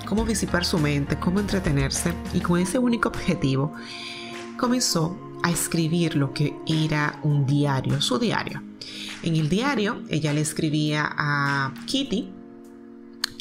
cómo 0.08 0.24
disipar 0.24 0.64
su 0.64 0.80
mente, 0.80 1.20
cómo 1.20 1.42
entretenerse 1.42 2.14
y 2.34 2.40
con 2.40 2.62
ese 2.62 2.80
único 2.80 3.10
objetivo, 3.10 3.74
comenzó 4.58 5.18
a 5.44 5.52
escribir 5.52 6.16
lo 6.16 6.34
que 6.34 6.56
era 6.66 7.20
un 7.24 7.46
diario, 7.46 8.02
su 8.02 8.18
diario. 8.20 8.64
En 9.22 9.36
el 9.36 9.50
diario 9.50 10.02
ella 10.10 10.32
le 10.32 10.40
escribía 10.40 11.14
a 11.18 11.74
Kitty, 11.88 12.32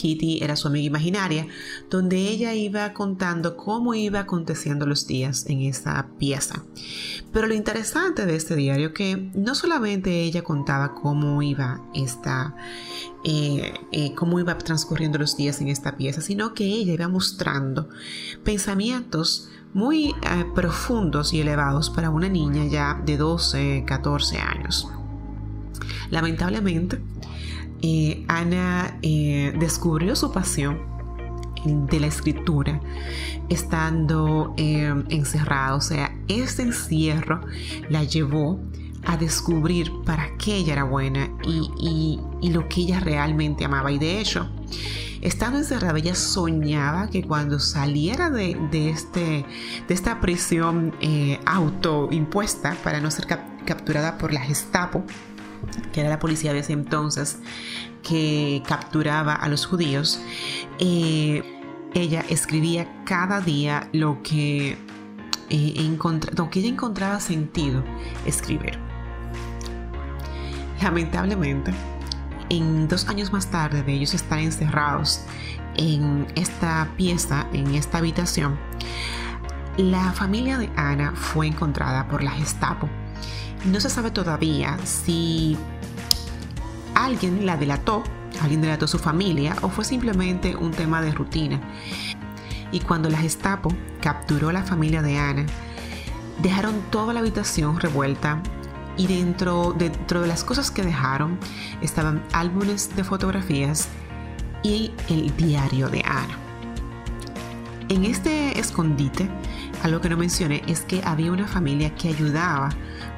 Kitty 0.03 0.43
era 0.43 0.57
su 0.57 0.67
amiga 0.67 0.87
imaginaria, 0.87 1.47
donde 1.89 2.17
ella 2.17 2.55
iba 2.55 2.93
contando 2.93 3.57
cómo 3.57 3.95
iba 3.95 4.19
aconteciendo 4.19 4.85
los 4.85 5.07
días 5.07 5.47
en 5.47 5.61
esa 5.61 6.09
pieza. 6.19 6.65
Pero 7.33 7.47
lo 7.47 7.55
interesante 7.55 8.27
de 8.27 8.35
este 8.35 8.57
diario 8.57 8.93
que 8.93 9.31
no 9.35 9.55
solamente 9.55 10.23
ella 10.23 10.43
contaba 10.43 10.95
cómo 10.95 11.41
iba 11.41 11.81
esta, 11.95 12.57
eh, 13.25 13.75
eh, 13.93 14.13
cómo 14.17 14.41
iba 14.41 14.59
transcurriendo 14.59 15.19
los 15.19 15.37
días 15.37 15.61
en 15.61 15.69
esta 15.69 15.97
pieza, 15.97 16.21
sino 16.21 16.53
que 16.53 16.65
ella 16.65 16.95
iba 16.95 17.07
mostrando 17.07 17.89
pensamientos 18.43 19.49
muy 19.73 20.09
eh, 20.09 20.45
profundos 20.53 21.33
y 21.33 21.41
elevados 21.41 21.91
para 21.91 22.11
una 22.11 22.29
niña 22.29 22.67
ya 22.67 23.01
de 23.07 23.17
12, 23.17 23.85
14 23.87 24.39
años. 24.39 24.89
Lamentablemente, 26.11 27.01
eh, 27.83 28.25
Ana 28.29 28.97
eh, 29.03 29.53
descubrió 29.59 30.15
su 30.15 30.31
pasión 30.31 30.79
de 31.65 32.01
la 32.01 32.07
escritura 32.07 32.81
estando 33.49 34.55
eh, 34.57 34.95
encerrada. 35.09 35.75
O 35.75 35.81
sea, 35.81 36.17
este 36.29 36.63
encierro 36.63 37.41
la 37.89 38.05
llevó 38.05 38.61
a 39.05 39.17
descubrir 39.17 39.91
para 40.05 40.37
qué 40.39 40.57
ella 40.57 40.75
era 40.75 40.85
buena 40.85 41.29
y, 41.45 42.21
lo 42.51 42.69
que 42.69 42.83
ella 42.83 43.01
realmente 43.01 43.65
amaba. 43.65 43.91
Y 43.91 43.99
de 43.99 44.21
hecho, 44.21 44.49
estando 45.21 45.59
encerrada, 45.59 45.99
ella 45.99 46.15
soñaba 46.15 47.09
que 47.09 47.25
cuando 47.25 47.59
saliera 47.59 48.31
de, 48.31 48.57
este, 48.91 49.45
de 49.89 49.95
esta 49.95 50.21
prisión 50.21 50.95
autoimpuesta 51.47 52.77
para 52.85 53.01
no 53.01 53.11
ser 53.11 53.27
capturada 53.65 54.19
por 54.19 54.33
la 54.33 54.41
Gestapo, 54.41 55.05
que 55.93 56.01
era 56.01 56.11
la 56.11 56.19
policía 56.19 56.53
de 56.53 56.61
ese 56.61 56.73
entonces, 56.73 57.39
que 58.03 58.63
capturaba 58.67 59.35
a 59.35 59.49
los 59.49 59.67
judíos, 59.67 60.21
eh, 60.79 61.43
ella 61.95 62.25
escribía 62.29 63.05
cada 63.05 63.41
día 63.41 63.89
lo 63.93 64.23
que, 64.23 64.79
eh, 65.51 65.99
lo 66.37 66.51
que 66.51 66.61
ella 66.61 66.69
encontraba 66.69 67.21
sentido 67.21 67.85
escribir. 68.27 68.79
Lamentablemente, 70.83 71.73
en 72.49 72.89
dos 72.89 73.09
años 73.09 73.33
más 73.33 73.51
tarde 73.51 73.83
de 73.83 73.93
ellos 73.93 74.15
estar 74.15 74.39
encerrados 74.39 75.21
en 75.77 76.27
esta 76.35 76.89
pieza, 76.97 77.47
en 77.53 77.75
esta 77.75 77.99
habitación, 77.99 78.59
la 79.77 80.13
familia 80.13 80.59
de 80.59 80.71
Ana 80.77 81.13
fue 81.15 81.47
encontrada 81.47 82.09
por 82.09 82.23
la 82.23 82.33
Gestapo 82.33 82.89
no 83.65 83.81
se 83.81 83.91
sabe 83.91 84.11
todavía 84.11 84.79
si 84.85 85.57
alguien 86.95 87.47
la 87.47 87.57
delató, 87.57 88.03
alguien 88.41 88.61
delató 88.61 88.87
a 88.87 88.89
su 88.89 88.99
familia 88.99 89.57
o 89.63 89.69
fue 89.69 89.85
simplemente 89.85 90.57
un 90.57 90.73
tema 90.73 91.01
de 91.03 91.13
rutina. 91.13 91.61
Y 92.71 92.81
cuando 92.81 93.09
la 93.09 93.19
Gestapo 93.19 93.73
capturó 94.01 94.49
a 94.49 94.53
la 94.53 94.63
familia 94.63 95.03
de 95.03 95.19
Ana, 95.19 95.47
dejaron 96.43 96.81
toda 96.91 97.13
la 97.13 97.21
habitación 97.21 97.79
revuelta 97.79 98.43
y 98.97 99.07
dentro, 99.07 99.75
dentro 99.77 100.21
de 100.21 100.27
las 100.27 100.45
cosas 100.45 100.71
que 100.71 100.83
dejaron 100.83 101.39
estaban 101.81 102.23
álbumes 102.33 102.95
de 102.97 103.05
fotografías 103.05 103.89
y 104.63 104.93
el 105.09 105.35
diario 105.37 105.89
de 105.89 106.03
Ana. 106.05 106.39
En 107.89 108.05
este 108.05 108.59
escondite, 108.59 109.29
algo 109.83 110.01
que 110.01 110.09
no 110.09 110.17
mencioné 110.17 110.63
es 110.67 110.83
que 110.83 111.03
había 111.05 111.33
una 111.33 111.49
familia 111.49 111.95
que 111.95 112.09
ayudaba 112.09 112.71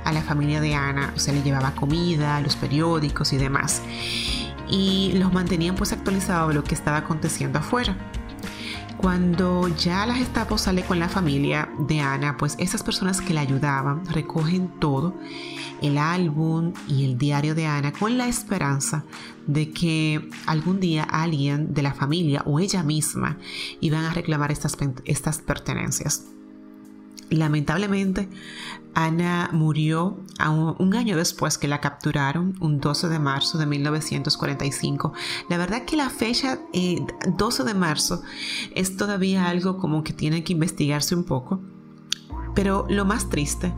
a 0.05 0.13
la 0.13 0.23
familia 0.23 0.61
de 0.61 0.75
Ana, 0.75 1.13
o 1.15 1.19
sea, 1.19 1.35
le 1.35 1.43
llevaba 1.43 1.75
comida, 1.75 2.41
los 2.41 2.57
periódicos 2.57 3.33
y 3.33 3.37
demás. 3.37 3.83
Y 4.69 5.13
los 5.15 5.33
mantenían 5.33 5.75
pues 5.75 5.93
actualizados 5.93 6.49
de 6.49 6.55
lo 6.55 6.65
que 6.65 6.75
estaba 6.75 6.99
aconteciendo 6.99 7.59
afuera. 7.59 7.97
Cuando 8.97 9.69
ya 9.69 10.07
la 10.07 10.15
Gestapo 10.15 10.57
sale 10.57 10.83
con 10.83 10.99
la 10.99 11.11
familia 11.11 11.69
de 11.79 12.01
Ana, 12.01 12.39
pues 12.39 12.57
esas 12.59 12.83
personas 12.83 13.21
que 13.21 13.35
la 13.35 13.43
ayudaban 13.43 14.07
recogen 14.07 14.69
todo, 14.81 15.15
el 15.83 15.99
álbum 15.99 16.73
y 16.89 17.05
el 17.05 17.19
diario 17.19 17.55
de 17.55 17.67
Ana, 17.67 17.93
con 17.93 18.17
la 18.17 18.27
esperanza 18.29 19.05
de 19.47 19.71
que 19.73 20.31
algún 20.47 20.81
día 20.81 21.03
alguien 21.03 21.75
de 21.75 21.83
la 21.83 21.93
familia 21.93 22.43
o 22.47 22.59
ella 22.59 22.83
misma 22.83 23.37
iban 23.81 24.07
a 24.07 24.15
reclamar 24.15 24.51
estas, 24.51 24.79
estas 25.05 25.39
pertenencias. 25.39 26.25
Lamentablemente, 27.31 28.29
Ana 28.95 29.51
murió 29.53 30.19
un, 30.79 30.95
año 30.95 31.17
después 31.17 31.59
que 31.59 31.67
la 31.67 31.81
capturaron, 31.81 32.55
un 32.61 32.81
12 32.81 33.09
de 33.09 33.19
marzo 33.19 33.59
de 33.59 33.67
1945. 33.67 35.13
La 35.49 35.57
verdad 35.57 35.85
que 35.85 35.97
la 35.97 36.11
fecha 36.11 36.61
12 36.73 37.63
eh, 37.63 37.65
de 37.67 37.75
marzo 37.75 38.23
es 38.75 38.97
todavía 38.97 39.49
algo 39.49 39.79
como 39.79 40.05
que 40.05 40.13
tiene 40.13 40.45
que 40.45 40.53
investigarse 40.53 41.15
un 41.15 41.25
poco. 41.25 41.61
Pero 42.55 42.87
lo 42.89 43.05
más 43.05 43.29
triste 43.31 43.75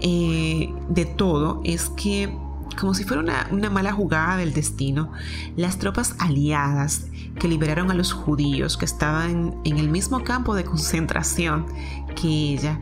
eh, 0.00 0.74
de 0.88 1.04
todo 1.04 1.60
es 1.64 1.90
que 1.90 2.36
como 2.78 2.94
si 2.94 3.04
fuera 3.04 3.46
una, 3.50 3.70
mala 3.70 3.92
jugada 3.92 4.36
del 4.36 4.52
destino, 4.52 5.12
las 5.56 5.78
tropas 5.78 6.14
aliadas 6.18 7.06
que 7.40 7.48
liberaron 7.48 7.90
a 7.90 7.94
los 7.94 8.12
judíos 8.12 8.76
que 8.76 8.84
estaban 8.84 9.60
en 9.64 9.78
el 9.78 9.88
mismo 9.88 10.22
campo 10.22 10.54
de 10.54 10.62
concentración 10.62 11.66
que 12.14 12.28
ella, 12.28 12.78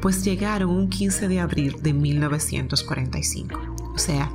pues 0.00 0.22
llegaron 0.22 0.70
un 0.70 0.88
15 0.88 1.26
de 1.26 1.40
abril 1.40 1.76
de 1.82 1.94
1945. 1.94 3.58
O 3.94 3.98
sea, 3.98 4.30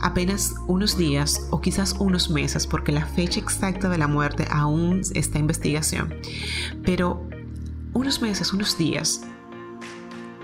apenas 0.00 0.56
unos 0.66 0.98
días 0.98 1.46
o 1.50 1.60
quizás 1.60 1.94
unos 1.98 2.30
meses, 2.30 2.66
porque 2.66 2.92
la 2.92 3.06
fecha 3.06 3.38
exacta 3.38 3.88
de 3.88 3.96
la 3.96 4.08
muerte 4.08 4.46
aún 4.50 5.02
está 5.14 5.38
en 5.38 5.44
investigación, 5.44 6.14
pero 6.84 7.26
unos 7.92 8.20
meses, 8.20 8.52
unos 8.52 8.76
días 8.76 9.22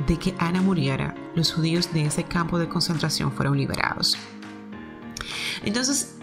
de 0.06 0.18
que 0.18 0.34
Ana 0.38 0.62
muriera, 0.62 1.14
los 1.34 1.52
judíos 1.52 1.92
de 1.92 2.06
ese 2.06 2.24
campo 2.24 2.58
de 2.58 2.68
concentración 2.68 3.32
fueron 3.32 3.56
liberados. 3.56 4.16
Entonces, 5.64 6.16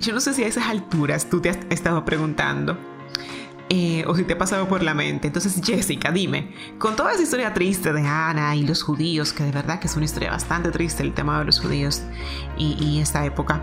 yo 0.00 0.12
no 0.12 0.20
sé 0.20 0.34
si 0.34 0.44
a 0.44 0.46
esas 0.46 0.66
alturas 0.68 1.28
tú 1.28 1.40
te 1.40 1.50
has 1.50 1.58
estado 1.70 2.04
preguntando 2.04 2.78
eh, 3.70 4.04
o 4.06 4.14
si 4.14 4.24
te 4.24 4.34
ha 4.34 4.38
pasado 4.38 4.68
por 4.68 4.82
la 4.82 4.94
mente. 4.94 5.26
Entonces, 5.26 5.58
Jessica, 5.64 6.12
dime, 6.12 6.54
con 6.78 6.96
toda 6.96 7.12
esa 7.12 7.22
historia 7.22 7.54
triste 7.54 7.92
de 7.92 8.06
Ana 8.06 8.54
y 8.54 8.66
los 8.66 8.82
judíos, 8.82 9.32
que 9.32 9.42
de 9.42 9.52
verdad 9.52 9.80
que 9.80 9.86
es 9.86 9.96
una 9.96 10.04
historia 10.04 10.30
bastante 10.30 10.70
triste 10.70 11.02
el 11.02 11.14
tema 11.14 11.38
de 11.38 11.46
los 11.46 11.60
judíos 11.60 12.02
y, 12.58 13.00
esta 13.00 13.24
época, 13.24 13.62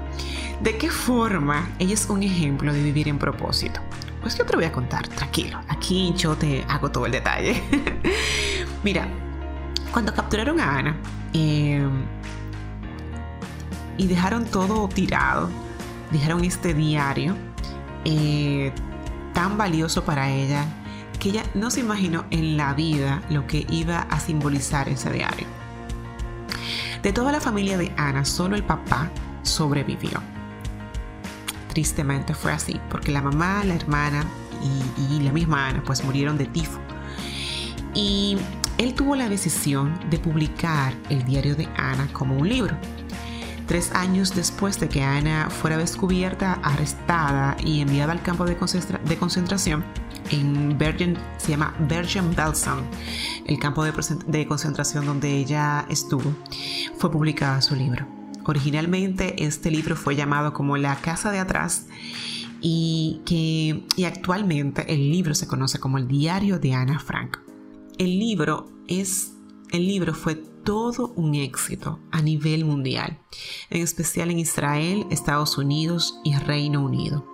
¿de 0.61 0.77
qué 0.77 0.89
forma 0.89 1.69
ella 1.79 1.93
es 1.93 2.09
un 2.09 2.23
ejemplo 2.23 2.73
de 2.73 2.81
vivir 2.81 3.07
en 3.07 3.19
propósito? 3.19 3.79
Pues 4.21 4.37
yo 4.37 4.45
te 4.45 4.53
lo 4.53 4.57
voy 4.59 4.65
a 4.65 4.71
contar, 4.71 5.07
tranquilo. 5.07 5.59
Aquí 5.67 6.13
yo 6.15 6.35
te 6.35 6.63
hago 6.67 6.91
todo 6.91 7.05
el 7.05 7.11
detalle. 7.11 7.61
Mira, 8.83 9.07
cuando 9.91 10.13
capturaron 10.13 10.59
a 10.59 10.77
Ana 10.77 10.97
eh, 11.33 11.87
y 13.97 14.07
dejaron 14.07 14.45
todo 14.45 14.87
tirado, 14.89 15.49
dejaron 16.11 16.43
este 16.43 16.73
diario 16.73 17.35
eh, 18.05 18.73
tan 19.33 19.57
valioso 19.57 20.03
para 20.03 20.29
ella 20.29 20.65
que 21.19 21.29
ella 21.29 21.43
no 21.53 21.69
se 21.69 21.81
imaginó 21.81 22.25
en 22.31 22.57
la 22.57 22.73
vida 22.73 23.21
lo 23.29 23.45
que 23.45 23.65
iba 23.69 24.01
a 24.01 24.19
simbolizar 24.19 24.89
ese 24.89 25.11
diario. 25.11 25.45
De 27.03 27.13
toda 27.13 27.31
la 27.31 27.39
familia 27.39 27.77
de 27.77 27.91
Ana, 27.97 28.25
solo 28.25 28.55
el 28.55 28.63
papá 28.63 29.09
sobrevivió. 29.43 30.19
Tristemente 31.69 32.33
fue 32.33 32.51
así, 32.51 32.79
porque 32.89 33.11
la 33.11 33.21
mamá, 33.21 33.63
la 33.63 33.75
hermana 33.75 34.25
y, 34.63 35.15
y 35.15 35.19
la 35.21 35.31
misma 35.31 35.67
Ana 35.67 35.83
pues 35.83 36.03
murieron 36.03 36.37
de 36.37 36.45
tifo. 36.45 36.79
Y 37.93 38.37
él 38.77 38.95
tuvo 38.95 39.15
la 39.15 39.29
decisión 39.29 39.99
de 40.09 40.17
publicar 40.17 40.93
el 41.09 41.23
diario 41.23 41.55
de 41.55 41.67
Ana 41.77 42.07
como 42.13 42.35
un 42.35 42.49
libro. 42.49 42.75
Tres 43.71 43.93
años 43.93 44.35
después 44.35 44.81
de 44.81 44.89
que 44.89 45.01
Ana 45.01 45.49
fuera 45.49 45.77
descubierta, 45.77 46.55
arrestada 46.55 47.55
y 47.63 47.79
enviada 47.79 48.11
al 48.11 48.21
campo 48.21 48.43
de, 48.43 48.57
concentración, 48.57 49.85
en 50.29 50.77
Bergen, 50.77 51.17
se 51.37 51.51
llama 51.51 51.73
Bergen-Belsen, 51.87 52.83
el 53.45 53.59
campo 53.59 53.85
de, 53.85 53.93
de 54.27 54.45
concentración 54.45 55.05
donde 55.05 55.37
ella 55.37 55.85
estuvo, 55.87 56.35
fue 56.97 57.09
publicado 57.09 57.61
su 57.61 57.77
libro. 57.77 58.05
Originalmente 58.43 59.41
este 59.45 59.71
libro 59.71 59.95
fue 59.95 60.17
llamado 60.17 60.51
como 60.51 60.75
La 60.75 60.97
Casa 60.97 61.31
de 61.31 61.39
Atrás 61.39 61.87
y, 62.59 63.21
que, 63.25 63.85
y 63.95 64.03
actualmente 64.03 64.93
el 64.93 65.09
libro 65.09 65.33
se 65.33 65.47
conoce 65.47 65.79
como 65.79 65.97
el 65.97 66.09
Diario 66.09 66.59
de 66.59 66.73
Ana 66.73 66.99
Frank. 66.99 67.37
El 67.97 68.19
libro 68.19 68.69
es 68.89 69.31
el 69.71 69.87
libro 69.87 70.13
fue 70.13 70.43
todo 70.63 71.13
un 71.15 71.35
éxito 71.35 71.99
a 72.11 72.21
nivel 72.21 72.65
mundial, 72.65 73.19
en 73.69 73.81
especial 73.81 74.31
en 74.31 74.39
Israel, 74.39 75.05
Estados 75.09 75.57
Unidos 75.57 76.19
y 76.23 76.35
Reino 76.35 76.83
Unido, 76.83 77.25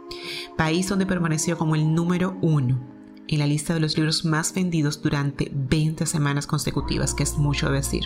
país 0.57 0.87
donde 0.87 1.05
permaneció 1.05 1.57
como 1.57 1.75
el 1.75 1.93
número 1.93 2.37
uno 2.41 2.79
en 3.27 3.39
la 3.39 3.47
lista 3.47 3.73
de 3.73 3.79
los 3.79 3.97
libros 3.97 4.25
más 4.25 4.53
vendidos 4.53 5.01
durante 5.01 5.51
20 5.53 6.05
semanas 6.05 6.47
consecutivas, 6.47 7.13
que 7.13 7.23
es 7.23 7.37
mucho 7.37 7.69
decir. 7.69 8.05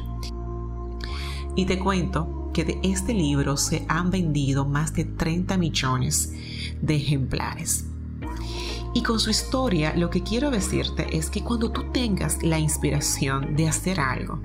Y 1.56 1.66
te 1.66 1.78
cuento 1.78 2.50
que 2.54 2.66
de 2.66 2.80
este 2.84 3.14
libro 3.14 3.58
se 3.58 3.86
han 3.88 4.10
vendido 4.10 4.66
más 4.66 4.94
de 4.94 5.06
30 5.06 5.58
millones 5.58 6.34
de 6.82 6.96
ejemplares. 6.96 7.86
Y 8.94 9.04
con 9.04 9.20
su 9.20 9.30
historia 9.30 9.96
lo 9.96 10.10
que 10.10 10.22
quiero 10.22 10.52
decirte 10.52 11.18
es 11.18 11.30
que 11.30 11.44
cuando 11.44 11.72
tú 11.72 11.92
tengas 11.94 12.44
la 12.44 12.60
inspiración 12.60 13.56
de 13.56 13.70
hacer 13.70 14.00
algo, 14.02 14.42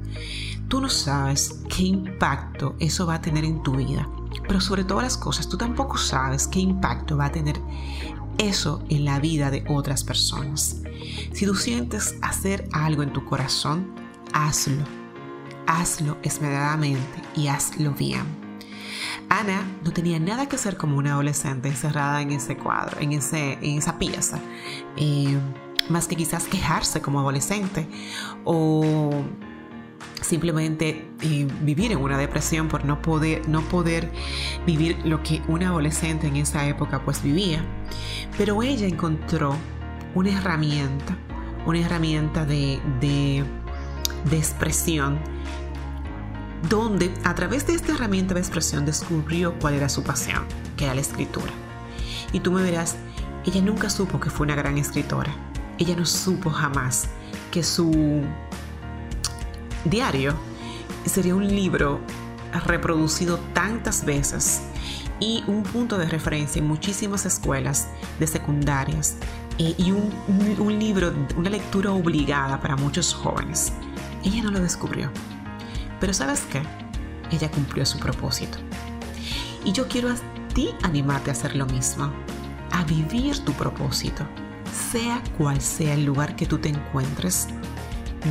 tú 0.68 0.80
no 0.80 0.88
sabes 0.88 1.60
qué 1.68 1.84
impacto 1.84 2.74
eso 2.78 3.06
va 3.06 3.14
a 3.14 3.20
tener 3.20 3.44
en 3.44 3.62
tu 3.62 3.76
vida. 3.76 4.08
Pero 4.46 4.60
sobre 4.60 4.84
todas 4.84 5.04
las 5.04 5.16
cosas, 5.16 5.48
tú 5.48 5.56
tampoco 5.56 5.96
sabes 5.96 6.46
qué 6.46 6.60
impacto 6.60 7.16
va 7.16 7.26
a 7.26 7.32
tener 7.32 7.60
eso 8.38 8.82
en 8.88 9.04
la 9.04 9.18
vida 9.18 9.50
de 9.50 9.64
otras 9.68 10.04
personas. 10.04 10.82
Si 11.32 11.46
tú 11.46 11.54
sientes 11.54 12.16
hacer 12.22 12.68
algo 12.72 13.02
en 13.02 13.12
tu 13.12 13.24
corazón, 13.24 13.94
hazlo. 14.32 14.84
Hazlo 15.66 16.16
esmeradamente 16.22 17.22
y 17.34 17.48
hazlo 17.48 17.92
bien. 17.92 18.24
Ana 19.28 19.66
no 19.84 19.92
tenía 19.92 20.20
nada 20.20 20.46
que 20.46 20.56
hacer 20.56 20.76
como 20.76 20.96
una 20.96 21.12
adolescente 21.12 21.68
encerrada 21.68 22.22
en 22.22 22.30
ese 22.30 22.56
cuadro, 22.56 23.00
en, 23.00 23.12
ese, 23.12 23.54
en 23.54 23.78
esa 23.78 23.98
pieza, 23.98 24.38
eh, 24.96 25.36
más 25.88 26.06
que 26.06 26.14
quizás 26.14 26.44
quejarse 26.44 27.00
como 27.00 27.18
adolescente 27.18 27.88
o 28.44 29.10
simplemente 30.26 31.08
vivir 31.62 31.92
en 31.92 31.98
una 31.98 32.18
depresión 32.18 32.68
por 32.68 32.84
no 32.84 33.00
poder, 33.00 33.48
no 33.48 33.62
poder 33.62 34.10
vivir 34.66 34.98
lo 35.04 35.22
que 35.22 35.42
una 35.48 35.68
adolescente 35.68 36.26
en 36.26 36.36
esa 36.36 36.66
época 36.66 37.02
pues 37.04 37.22
vivía. 37.22 37.64
Pero 38.36 38.62
ella 38.62 38.86
encontró 38.86 39.56
una 40.14 40.36
herramienta, 40.36 41.16
una 41.64 41.80
herramienta 41.80 42.44
de, 42.44 42.80
de, 43.00 43.44
de 44.30 44.36
expresión 44.36 45.18
donde 46.68 47.12
a 47.24 47.34
través 47.34 47.66
de 47.66 47.74
esta 47.74 47.92
herramienta 47.92 48.34
de 48.34 48.40
expresión 48.40 48.84
descubrió 48.84 49.54
cuál 49.60 49.74
era 49.74 49.88
su 49.88 50.02
pasión, 50.02 50.44
que 50.76 50.84
era 50.84 50.94
la 50.94 51.00
escritura. 51.00 51.52
Y 52.32 52.40
tú 52.40 52.50
me 52.50 52.62
verás, 52.62 52.96
ella 53.44 53.60
nunca 53.62 53.88
supo 53.88 54.18
que 54.18 54.30
fue 54.30 54.46
una 54.46 54.56
gran 54.56 54.76
escritora. 54.78 55.32
Ella 55.78 55.94
no 55.94 56.06
supo 56.06 56.50
jamás 56.50 57.08
que 57.50 57.62
su 57.62 58.24
diario 59.90 60.34
sería 61.04 61.34
un 61.34 61.46
libro 61.46 62.00
reproducido 62.64 63.38
tantas 63.52 64.04
veces 64.04 64.62
y 65.20 65.44
un 65.46 65.62
punto 65.62 65.98
de 65.98 66.06
referencia 66.06 66.60
en 66.60 66.68
muchísimas 66.68 67.26
escuelas 67.26 67.88
de 68.18 68.26
secundarias 68.26 69.16
eh, 69.58 69.74
y 69.78 69.90
un, 69.90 70.12
un 70.58 70.78
libro, 70.78 71.12
una 71.36 71.50
lectura 71.50 71.92
obligada 71.92 72.60
para 72.60 72.76
muchos 72.76 73.14
jóvenes. 73.14 73.72
Ella 74.24 74.42
no 74.42 74.50
lo 74.50 74.60
descubrió. 74.60 75.10
Pero 76.00 76.12
sabes 76.12 76.42
qué? 76.50 76.62
Ella 77.30 77.50
cumplió 77.50 77.86
su 77.86 77.98
propósito. 77.98 78.58
Y 79.64 79.72
yo 79.72 79.88
quiero 79.88 80.10
a 80.10 80.14
ti 80.54 80.70
animarte 80.82 81.30
a 81.30 81.32
hacer 81.32 81.56
lo 81.56 81.66
mismo, 81.66 82.12
a 82.72 82.84
vivir 82.84 83.38
tu 83.44 83.52
propósito, 83.52 84.26
sea 84.92 85.22
cual 85.38 85.60
sea 85.60 85.94
el 85.94 86.04
lugar 86.04 86.36
que 86.36 86.46
tú 86.46 86.58
te 86.58 86.68
encuentres. 86.68 87.48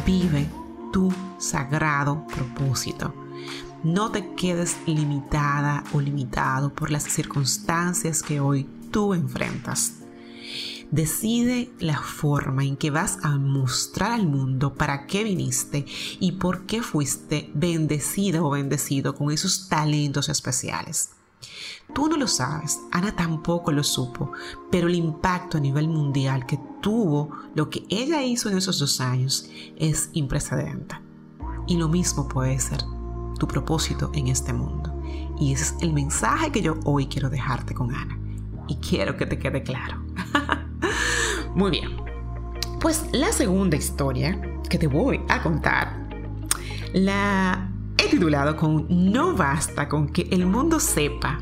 Vive 0.06 0.48
tu 0.96 1.14
sagrado 1.40 2.26
propósito. 2.26 3.14
No 3.84 4.12
te 4.12 4.34
quedes 4.36 4.78
limitada 4.88 5.84
o 5.92 6.00
limitado 6.00 6.74
por 6.74 6.90
las 6.90 7.04
circunstancias 7.04 8.24
que 8.24 8.40
hoy 8.40 8.66
tú 8.92 9.14
enfrentas. 9.14 9.96
Decide 10.92 11.70
la 11.80 12.00
forma 12.00 12.64
en 12.64 12.78
que 12.78 12.92
vas 12.92 13.18
a 13.24 13.38
mostrar 13.38 14.14
al 14.14 14.26
mundo 14.26 14.76
para 14.76 15.06
qué 15.06 15.26
viniste 15.26 15.86
y 16.22 16.32
por 16.32 16.66
qué 16.66 16.82
fuiste 16.82 17.52
bendecida 17.54 18.42
o 18.42 18.52
bendecido 18.52 19.16
con 19.16 19.32
esos 19.32 19.68
talentos 19.68 20.30
especiales. 20.30 21.10
Tú 21.94 22.10
no 22.10 22.18
lo 22.18 22.28
sabes, 22.28 22.82
Ana 22.92 23.16
tampoco 23.16 23.72
lo 23.72 23.84
supo, 23.84 24.32
pero 24.72 24.88
el 24.88 24.96
impacto 24.96 25.58
a 25.58 25.62
nivel 25.62 25.88
mundial 25.88 26.46
que 26.46 26.60
tuvo 26.82 27.30
lo 27.54 27.70
que 27.70 27.86
ella 27.90 28.24
hizo 28.24 28.50
en 28.50 28.58
esos 28.58 28.80
dos 28.80 29.00
años 29.00 29.50
es 29.78 30.10
imprecedente. 30.14 30.96
Y 31.68 31.78
lo 31.78 31.88
mismo 31.88 32.28
puede 32.28 32.60
ser 32.60 32.80
tu 33.40 33.48
propósito 33.48 34.12
en 34.14 34.28
este 34.28 34.54
mundo. 34.54 34.94
Y 35.40 35.54
ese 35.54 35.64
es 35.64 35.76
el 35.82 35.94
mensaje 35.94 36.52
que 36.52 36.62
yo 36.62 36.76
hoy 36.86 37.08
quiero 37.08 37.30
dejarte 37.30 37.74
con 37.74 37.94
Ana. 37.94 38.18
Y 38.68 38.78
quiero 38.78 39.16
que 39.18 39.26
te 39.26 39.38
quede 39.38 39.64
claro. 39.64 40.04
Muy 41.56 41.72
bien. 41.72 41.98
Pues 42.80 43.06
la 43.12 43.32
segunda 43.32 43.78
historia 43.78 44.40
que 44.70 44.78
te 44.78 44.88
voy 44.88 45.22
a 45.30 45.42
contar 45.42 46.10
la 46.94 47.72
he 48.06 48.10
titulado 48.10 48.56
con 48.56 48.86
No 48.90 49.36
basta 49.36 49.90
con 49.90 50.08
que 50.08 50.28
el 50.32 50.46
mundo 50.46 50.80
sepa 50.80 51.40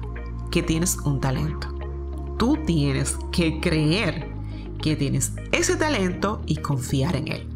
que 0.49 0.63
tienes 0.63 0.97
un 0.99 1.19
talento. 1.19 1.67
Tú 2.37 2.57
tienes 2.65 3.17
que 3.31 3.59
creer 3.59 4.31
que 4.81 4.95
tienes 4.95 5.33
ese 5.51 5.75
talento 5.75 6.41
y 6.45 6.57
confiar 6.57 7.17
en 7.17 7.27
él. 7.27 7.47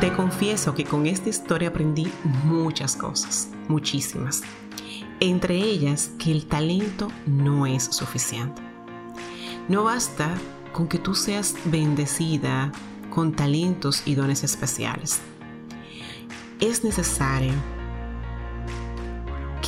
Te 0.00 0.12
confieso 0.12 0.74
que 0.74 0.84
con 0.84 1.06
esta 1.06 1.28
historia 1.28 1.68
aprendí 1.68 2.10
muchas 2.44 2.96
cosas, 2.96 3.48
muchísimas. 3.68 4.42
Entre 5.20 5.56
ellas 5.56 6.10
que 6.18 6.32
el 6.32 6.46
talento 6.46 7.08
no 7.26 7.64
es 7.66 7.84
suficiente. 7.84 8.60
No 9.68 9.84
basta 9.84 10.34
con 10.72 10.88
que 10.88 10.98
tú 10.98 11.14
seas 11.14 11.54
bendecida 11.66 12.72
con 13.10 13.32
talentos 13.32 14.02
y 14.04 14.16
dones 14.16 14.42
especiales. 14.42 15.20
Es 16.62 16.84
necesario 16.84 17.54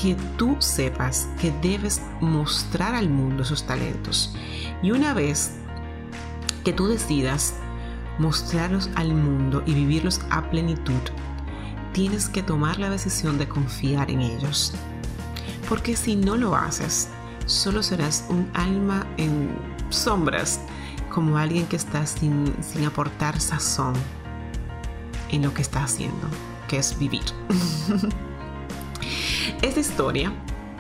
que 0.01 0.15
tú 0.39 0.55
sepas 0.61 1.27
que 1.41 1.51
debes 1.61 2.01
mostrar 2.21 2.95
al 2.95 3.11
mundo 3.11 3.43
esos 3.43 3.67
talentos. 3.67 4.37
Y 4.81 4.93
una 4.93 5.13
vez 5.13 5.57
que 6.63 6.73
tú 6.73 6.87
decidas 6.87 7.55
mostrarlos 8.21 8.91
al 8.95 9.13
mundo 9.13 9.65
y 9.67 9.75
vivirlos 9.75 10.21
a 10.31 10.49
plenitud, 10.51 11.01
tienes 11.93 12.29
que 12.29 12.45
tomar 12.45 12.79
la 12.79 12.91
decisión 12.91 13.39
de 13.39 13.49
confiar 13.49 14.09
en 14.13 14.21
ellos. 14.21 14.73
porque 15.69 15.97
si 15.97 16.15
no 16.15 16.37
lo 16.37 16.55
haces, 16.55 17.09
solo 17.47 17.83
serás 17.83 18.27
un 18.29 18.49
alma 18.55 19.05
en 19.17 19.51
sombras, 19.89 20.61
como 21.11 21.39
alguien 21.39 21.67
que 21.67 21.75
está 21.75 22.07
sin, 22.07 22.55
sin 22.63 22.85
aportar 22.85 23.41
sazón 23.41 23.95
en 25.31 25.43
lo 25.43 25.53
que 25.53 25.63
está 25.63 25.83
haciendo, 25.83 26.29
es 26.79 26.99
vivir. 26.99 27.25
Esta 29.63 29.81
historia 29.81 30.33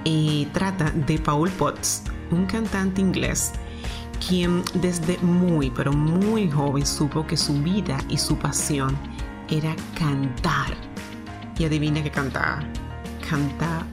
eh, 0.04 0.48
trata 0.52 0.90
de 0.90 1.18
Paul 1.18 1.50
Potts, 1.50 2.02
un 2.30 2.46
cantante 2.46 3.00
inglés 3.00 3.52
quien 4.26 4.62
desde 4.74 5.18
muy, 5.18 5.70
pero 5.70 5.92
muy 5.92 6.50
joven 6.50 6.87
supo 6.87 7.26
que 7.26 7.37
su 7.37 7.54
vida 7.62 7.98
y 8.09 8.18
su 8.18 8.37
pasión 8.37 8.96
era 9.48 9.74
cantar. 9.98 10.74
Y 11.59 11.64
adivina 11.64 12.02
que 12.02 12.11
cantaba. 12.11 12.61
Canta 13.28 13.87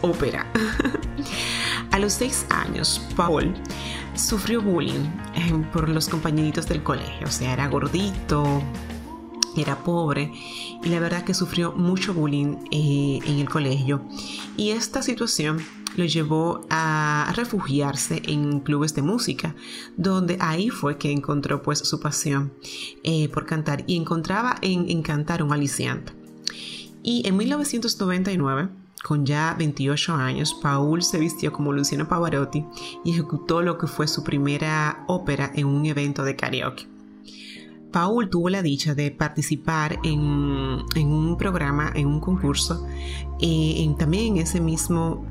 ópera. 0.00 0.46
A 1.90 1.98
los 1.98 2.14
seis 2.14 2.46
años, 2.50 3.00
Paul 3.16 3.54
sufrió 4.14 4.60
bullying 4.60 5.06
eh, 5.34 5.52
por 5.72 5.88
los 5.88 6.08
compañeritos 6.08 6.66
del 6.66 6.82
colegio. 6.82 7.26
O 7.26 7.30
sea, 7.30 7.52
era 7.52 7.68
gordito, 7.68 8.62
era 9.56 9.76
pobre 9.76 10.32
y 10.84 10.90
la 10.90 11.00
verdad 11.00 11.24
que 11.24 11.34
sufrió 11.34 11.72
mucho 11.72 12.12
bullying 12.12 12.56
eh, 12.70 13.18
en 13.24 13.38
el 13.38 13.48
colegio. 13.48 14.02
Y 14.56 14.70
esta 14.70 15.02
situación 15.02 15.60
lo 15.96 16.04
llevó 16.04 16.66
a 16.70 17.32
refugiarse 17.36 18.22
en 18.26 18.60
clubes 18.60 18.94
de 18.94 19.02
música, 19.02 19.54
donde 19.96 20.36
ahí 20.40 20.68
fue 20.68 20.98
que 20.98 21.10
encontró 21.10 21.62
pues 21.62 21.78
su 21.78 22.00
pasión 22.00 22.52
eh, 23.02 23.28
por 23.28 23.46
cantar 23.46 23.84
y 23.86 23.96
encontraba 23.96 24.56
en, 24.60 25.02
cantar 25.02 25.42
un 25.42 25.52
aliciante. 25.52 26.12
Y 27.02 27.26
en 27.26 27.36
1999, 27.36 28.68
con 29.02 29.26
ya 29.26 29.54
28 29.58 30.14
años, 30.14 30.54
Paul 30.62 31.02
se 31.02 31.18
vistió 31.18 31.52
como 31.52 31.72
Luciano 31.72 32.08
Pavarotti 32.08 32.64
y 33.04 33.12
ejecutó 33.12 33.62
lo 33.62 33.78
que 33.78 33.86
fue 33.86 34.08
su 34.08 34.24
primera 34.24 35.04
ópera 35.06 35.50
en 35.54 35.66
un 35.66 35.84
evento 35.86 36.24
de 36.24 36.36
karaoke. 36.36 36.93
Paul 37.94 38.28
tuvo 38.28 38.48
la 38.48 38.60
dicha 38.60 38.96
de 38.96 39.12
participar 39.12 40.00
en, 40.02 40.18
un 40.18 41.36
programa, 41.38 41.92
en 41.94 42.08
un 42.08 42.18
concurso, 42.18 42.84
eh, 43.40 43.88
también 43.96 44.34
en 44.34 44.42
ese 44.42 44.60
mismo 44.60 45.24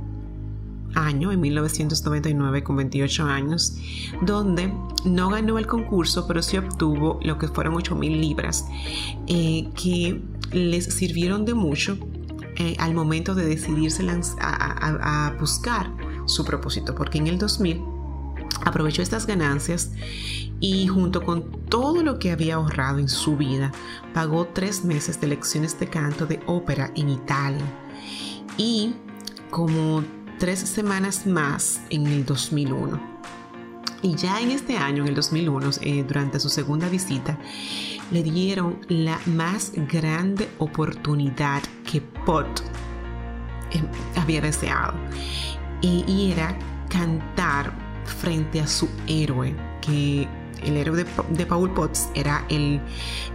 año, 0.96 1.34
en 1.34 1.42
1999, 1.42 2.64
con 2.64 2.78
28 2.78 3.26
años, 3.26 3.76
donde 4.22 4.74
no 5.04 5.30
ganó 5.30 5.60
el 5.60 5.68
concurso, 5.68 6.26
pero 6.26 6.42
sí 6.42 6.56
obtuvo 6.56 7.20
lo 7.22 7.38
que 7.38 7.50
fueron 7.50 7.76
8 7.76 7.96
mil 7.96 8.22
libras, 8.22 8.66
eh, 9.28 9.68
que 9.76 10.22
les 10.54 10.86
sirvieron 10.86 11.44
de 11.44 11.56
mucho 11.56 11.98
eh, 12.56 12.78
al 12.80 12.94
momento 12.94 13.36
de 13.36 13.46
decidirse 13.46 14.08
a, 14.40 15.28
a 15.28 15.38
buscar 15.38 15.92
su 16.28 16.46
propósito, 16.46 16.96
porque 16.96 17.18
en 17.18 17.28
el 17.28 17.38
2000 17.38 17.93
aprovechó 18.66 19.02
estas 19.02 19.26
ganancias 19.26 19.92
y 20.60 20.88
junto 20.88 21.24
con 21.24 21.66
todo 21.68 22.04
lo 22.04 22.20
que 22.20 22.32
había 22.32 22.56
ahorrado 22.56 23.00
en 23.00 23.10
su 23.10 23.36
vida, 23.36 23.72
pagó 24.14 24.48
tres 24.48 24.86
meses 24.86 25.20
de 25.20 25.28
lecciones 25.28 25.78
de 25.80 25.88
canto 25.88 26.26
de 26.26 26.40
ópera 26.46 26.92
en 26.96 27.10
Italia. 27.10 27.66
Y 28.58 28.94
como 29.50 30.04
tres 30.40 30.60
semanas 30.60 31.26
más 31.28 31.82
en 31.90 32.08
el 32.08 32.26
2001. 32.26 33.14
Y 34.02 34.16
ya 34.16 34.40
en 34.40 34.52
este 34.52 34.78
año, 34.78 35.04
en 35.04 35.10
el 35.10 35.16
2001, 35.16 35.70
eh, 35.82 36.04
durante 36.08 36.40
su 36.40 36.50
segunda 36.50 36.88
visita, 36.90 37.38
le 38.12 38.24
dieron 38.24 38.80
la 38.90 39.20
más 39.26 39.72
grande 39.92 40.50
oportunidad 40.60 41.62
que 41.90 42.02
Pot 42.02 42.62
eh, 43.72 43.84
había 44.16 44.42
deseado. 44.42 44.94
y 45.82 46.32
era 46.32 46.58
cantar 46.88 47.83
frente 48.06 48.62
a 48.62 48.68
su 48.68 48.90
héroe, 49.08 49.56
que 49.82 50.28
el 50.64 50.78
héroe 50.78 51.06
de, 51.30 51.46
Paul 51.46 51.72
Potts 51.72 52.10
era 52.16 52.46
el, 52.50 52.82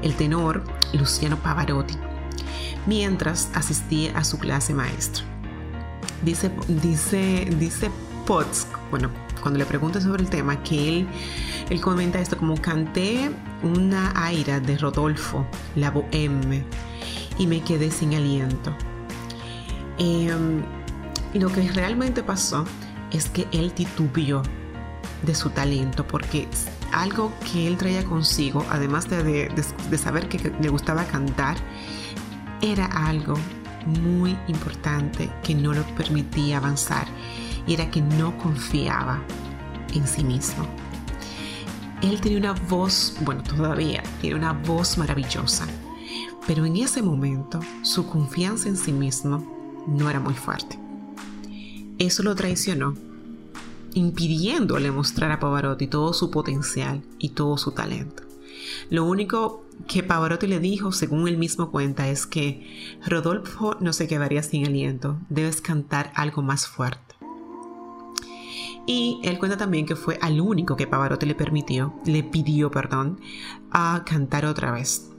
el 0.02 0.14
tenor 0.14 0.64
Luciano 0.92 1.36
Pavarotti, 1.36 1.94
mientras 2.86 3.50
asistía 3.54 4.16
a 4.16 4.24
su 4.24 4.38
clase 4.38 4.74
maestra. 4.74 5.24
Dice, 6.22 6.50
dice, 6.68 7.48
dice 7.58 7.90
Potts, 8.26 8.66
bueno, 8.90 9.10
cuando 9.40 9.58
le 9.58 9.66
pregunto 9.66 10.00
sobre 10.00 10.22
el 10.22 10.30
tema, 10.30 10.62
que 10.62 10.88
él, 10.88 11.08
él 11.70 11.80
comenta 11.80 12.18
esto 12.20 12.36
como 12.36 12.60
canté 12.60 13.30
una 13.62 14.12
aira 14.14 14.60
de 14.60 14.76
Rodolfo, 14.78 15.46
la 15.76 15.92
bohème, 15.92 16.64
y 17.38 17.46
me 17.46 17.62
quedé 17.62 17.90
sin 17.90 18.14
aliento. 18.14 18.74
Em, 19.98 20.62
lo 21.34 21.50
que 21.50 21.70
realmente 21.72 22.22
pasó 22.22 22.64
es 23.10 23.28
que 23.28 23.46
él 23.52 23.72
titubeó 23.72 24.42
de 25.22 25.34
su 25.34 25.50
talento, 25.50 26.06
porque 26.06 26.48
algo 26.92 27.32
que 27.52 27.66
él 27.66 27.76
traía 27.76 28.04
consigo, 28.04 28.64
además 28.70 29.08
de, 29.08 29.48
de 29.90 29.98
saber 29.98 30.28
que 30.28 30.52
le 30.60 30.68
gustaba 30.68 31.04
cantar, 31.04 31.56
era 32.60 32.86
algo 32.86 33.34
muy 33.86 34.36
importante 34.48 35.30
que 35.42 35.54
no 35.54 35.72
lo 35.72 35.82
permitía 35.96 36.58
avanzar 36.58 37.06
y 37.66 37.74
era 37.74 37.90
que 37.90 38.00
no 38.00 38.36
confiaba 38.38 39.22
en 39.94 40.06
sí 40.06 40.24
mismo. 40.24 40.66
Él 42.02 42.20
tenía 42.20 42.38
una 42.38 42.52
voz, 42.52 43.16
bueno, 43.22 43.42
todavía 43.42 44.02
tiene 44.20 44.36
una 44.36 44.52
voz 44.52 44.98
maravillosa, 44.98 45.66
pero 46.46 46.64
en 46.64 46.76
ese 46.76 47.02
momento 47.02 47.60
su 47.82 48.06
confianza 48.06 48.68
en 48.68 48.76
sí 48.76 48.92
mismo 48.92 49.84
no 49.86 50.08
era 50.08 50.20
muy 50.20 50.34
fuerte. 50.34 50.78
Eso 51.98 52.22
lo 52.22 52.34
traicionó, 52.34 52.94
impidiéndole 53.98 54.90
mostrar 54.90 55.30
a 55.32 55.40
Pavarotti 55.40 55.86
todo 55.86 56.12
su 56.12 56.30
potencial 56.30 57.02
y 57.18 57.30
todo 57.30 57.58
su 57.58 57.72
talento. 57.72 58.22
Lo 58.90 59.04
único 59.04 59.64
que 59.86 60.02
Pavarotti 60.02 60.46
le 60.46 60.60
dijo, 60.60 60.92
según 60.92 61.28
él 61.28 61.36
mismo 61.36 61.70
cuenta, 61.70 62.08
es 62.08 62.26
que 62.26 62.98
Rodolfo 63.06 63.76
no 63.80 63.92
se 63.92 64.08
quedaría 64.08 64.42
sin 64.42 64.66
aliento, 64.66 65.18
debes 65.28 65.60
cantar 65.60 66.12
algo 66.14 66.42
más 66.42 66.66
fuerte. 66.66 67.14
Y 68.86 69.20
él 69.22 69.38
cuenta 69.38 69.58
también 69.58 69.84
que 69.84 69.96
fue 69.96 70.18
al 70.22 70.40
único 70.40 70.76
que 70.76 70.86
Pavarotti 70.86 71.26
le 71.26 71.34
permitió, 71.34 71.94
le 72.06 72.22
pidió, 72.22 72.70
perdón, 72.70 73.20
a 73.70 74.02
cantar 74.06 74.46
otra 74.46 74.72
vez. 74.72 75.10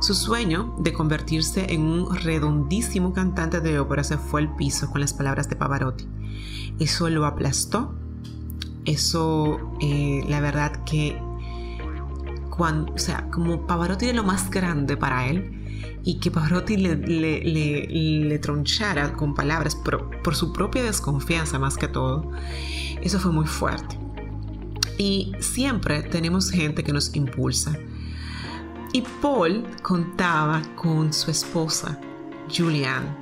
Su 0.00 0.14
sueño 0.14 0.74
de 0.78 0.92
convertirse 0.92 1.72
en 1.72 1.82
un 1.82 2.16
redondísimo 2.16 3.12
cantante 3.12 3.60
de 3.60 3.78
ópera 3.78 4.02
se 4.02 4.16
fue 4.16 4.40
al 4.40 4.56
piso 4.56 4.90
con 4.90 5.02
las 5.02 5.12
palabras 5.12 5.48
de 5.48 5.56
Pavarotti. 5.56 6.06
Eso 6.80 7.08
lo 7.10 7.24
aplastó. 7.26 7.94
Eso, 8.84 9.76
eh, 9.80 10.24
la 10.28 10.40
verdad 10.40 10.84
que 10.84 11.16
o 12.60 12.98
sea, 12.98 13.28
como 13.30 13.66
Pavarotti 13.66 14.06
era 14.06 14.16
lo 14.16 14.24
más 14.24 14.50
grande 14.50 14.96
para 14.96 15.26
él 15.26 16.00
y 16.04 16.18
que 16.18 16.30
Pavarotti 16.30 16.76
le, 16.76 16.96
le, 16.96 18.38
tronchara 18.38 19.12
con 19.14 19.34
palabras 19.34 19.74
por, 19.74 20.22
por 20.22 20.34
su 20.36 20.52
propia 20.52 20.82
desconfianza 20.82 21.58
más 21.58 21.76
que 21.76 21.88
todo, 21.88 22.30
eso 23.00 23.18
fue 23.18 23.32
muy 23.32 23.46
fuerte. 23.46 23.98
Y 24.98 25.32
siempre 25.40 26.02
tenemos 26.02 26.50
gente 26.50 26.84
que 26.84 26.92
nos 26.92 27.14
impulsa. 27.14 27.76
Y 28.92 29.02
Paul 29.22 29.64
contaba 29.82 30.62
con 30.76 31.12
su 31.12 31.30
esposa, 31.30 31.98
Julianne, 32.54 33.16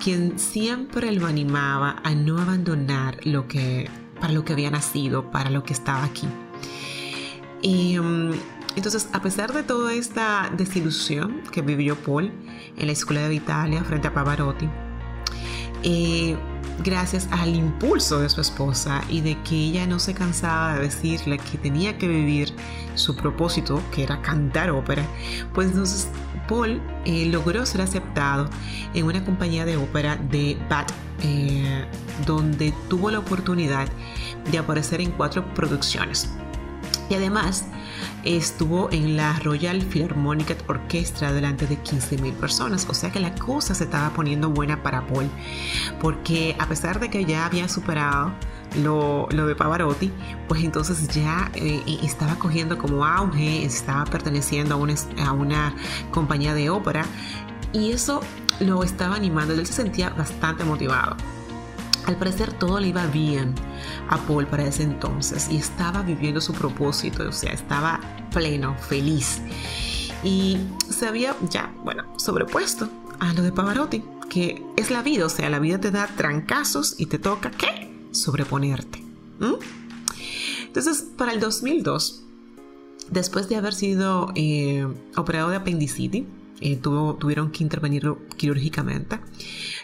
quien 0.00 0.38
siempre 0.38 1.12
lo 1.12 1.26
animaba 1.26 2.00
a 2.02 2.14
no 2.14 2.38
abandonar 2.40 3.18
lo 3.24 3.46
que, 3.46 3.88
para 4.20 4.32
lo 4.32 4.44
que 4.44 4.54
había 4.54 4.70
nacido, 4.70 5.30
para 5.30 5.50
lo 5.50 5.62
que 5.62 5.72
estaba 5.72 6.02
aquí. 6.02 6.26
Y 7.62 7.98
mm, 7.98 8.32
entonces, 8.76 9.08
a 9.12 9.22
pesar 9.22 9.52
de 9.52 9.62
toda 9.62 9.92
esta 9.92 10.50
desilusión 10.56 11.42
que 11.52 11.62
vivió 11.62 11.96
Paul 11.96 12.32
en 12.76 12.86
la 12.86 12.92
escuela 12.92 13.28
de 13.28 13.34
Italia 13.34 13.84
frente 13.84 14.08
a 14.08 14.14
Pavarotti, 14.14 14.68
eh, 15.82 16.36
gracias 16.82 17.28
al 17.30 17.54
impulso 17.54 18.20
de 18.20 18.28
su 18.28 18.40
esposa 18.40 19.02
y 19.08 19.20
de 19.20 19.40
que 19.42 19.54
ella 19.54 19.86
no 19.86 19.98
se 19.98 20.14
cansaba 20.14 20.74
de 20.74 20.82
decirle 20.82 21.38
que 21.38 21.58
tenía 21.58 21.98
que 21.98 22.08
vivir 22.08 22.54
su 22.94 23.16
propósito, 23.16 23.82
que 23.92 24.02
era 24.02 24.20
cantar 24.22 24.70
ópera, 24.70 25.04
pues 25.54 25.68
entonces 25.68 26.08
Paul 26.48 26.80
eh, 27.04 27.26
logró 27.26 27.64
ser 27.64 27.82
aceptado 27.82 28.48
en 28.94 29.06
una 29.06 29.24
compañía 29.24 29.64
de 29.64 29.76
ópera 29.76 30.16
de 30.16 30.58
Bath, 30.68 30.90
eh, 31.22 31.84
donde 32.26 32.74
tuvo 32.88 33.10
la 33.10 33.18
oportunidad 33.18 33.88
de 34.50 34.58
aparecer 34.58 35.00
en 35.00 35.12
cuatro 35.12 35.44
producciones. 35.54 36.30
Y 37.10 37.14
además 37.14 37.64
estuvo 38.24 38.88
en 38.92 39.16
la 39.16 39.38
Royal 39.40 39.82
Philharmonic 39.82 40.56
Orchestra 40.68 41.32
delante 41.32 41.66
de 41.66 41.76
15.000 41.76 42.32
personas. 42.34 42.86
O 42.88 42.94
sea 42.94 43.10
que 43.10 43.18
la 43.18 43.34
cosa 43.34 43.74
se 43.74 43.84
estaba 43.84 44.10
poniendo 44.10 44.48
buena 44.50 44.82
para 44.82 45.06
Paul. 45.08 45.28
Porque 46.00 46.56
a 46.58 46.66
pesar 46.66 47.00
de 47.00 47.10
que 47.10 47.24
ya 47.24 47.46
había 47.46 47.68
superado 47.68 48.32
lo, 48.76 49.26
de 49.28 49.56
Pavarotti, 49.56 50.12
pues 50.46 50.62
entonces 50.62 51.08
ya 51.08 51.50
eh, 51.54 51.82
estaba 52.04 52.36
cogiendo 52.36 52.78
como 52.78 53.04
auge, 53.04 53.64
estaba 53.64 54.04
perteneciendo 54.04 54.76
a 54.76 54.78
una, 54.78 54.94
a 55.26 55.32
una 55.32 55.74
compañía 56.12 56.54
de 56.54 56.70
ópera. 56.70 57.04
Y 57.72 57.90
eso 57.90 58.20
lo 58.60 58.84
estaba 58.84 59.16
animando, 59.16 59.54
él 59.54 59.66
se 59.66 59.72
sentía 59.72 60.10
bastante 60.10 60.62
motivado. 60.62 61.16
Al 62.06 62.16
parecer 62.16 62.52
todo 62.52 62.80
le 62.80 62.88
iba 62.88 63.06
bien 63.06 63.54
a 64.08 64.18
Paul 64.18 64.46
para 64.46 64.66
ese 64.66 64.82
entonces 64.82 65.48
y 65.50 65.56
estaba 65.56 66.02
viviendo 66.02 66.40
su 66.40 66.52
propósito, 66.52 67.28
o 67.28 67.32
sea, 67.32 67.52
estaba 67.52 68.00
pleno, 68.32 68.76
feliz. 68.76 69.40
Y 70.24 70.58
se 70.88 71.06
había 71.06 71.36
ya, 71.48 71.72
bueno, 71.84 72.04
sobrepuesto 72.16 72.88
a 73.20 73.32
lo 73.32 73.42
de 73.42 73.52
Pavarotti, 73.52 74.02
que 74.28 74.62
es 74.76 74.90
la 74.90 75.02
vida, 75.02 75.26
o 75.26 75.28
sea, 75.28 75.50
la 75.50 75.58
vida 75.58 75.78
te 75.78 75.90
da 75.90 76.06
trancazos 76.06 76.94
y 76.98 77.06
te 77.06 77.18
toca, 77.18 77.50
¿qué? 77.50 77.90
Sobreponerte. 78.12 79.02
Entonces, 80.66 81.04
para 81.16 81.32
el 81.32 81.40
2002, 81.40 82.22
después 83.10 83.48
de 83.48 83.56
haber 83.56 83.74
sido 83.74 84.32
eh, 84.34 84.86
operado 85.16 85.50
de 85.50 85.56
apendicitis, 85.56 86.24
tuvieron 86.82 87.50
que 87.50 87.64
intervenirlo 87.64 88.18
quirúrgicamente. 88.36 89.18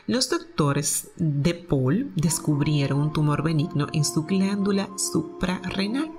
Los 0.06 0.30
doctores 0.30 1.10
de 1.16 1.54
Paul 1.54 2.12
descubrieron 2.14 3.00
un 3.00 3.12
tumor 3.12 3.42
benigno 3.42 3.88
en 3.92 4.04
su 4.04 4.24
glándula 4.24 4.88
suprarrenal. 4.96 6.10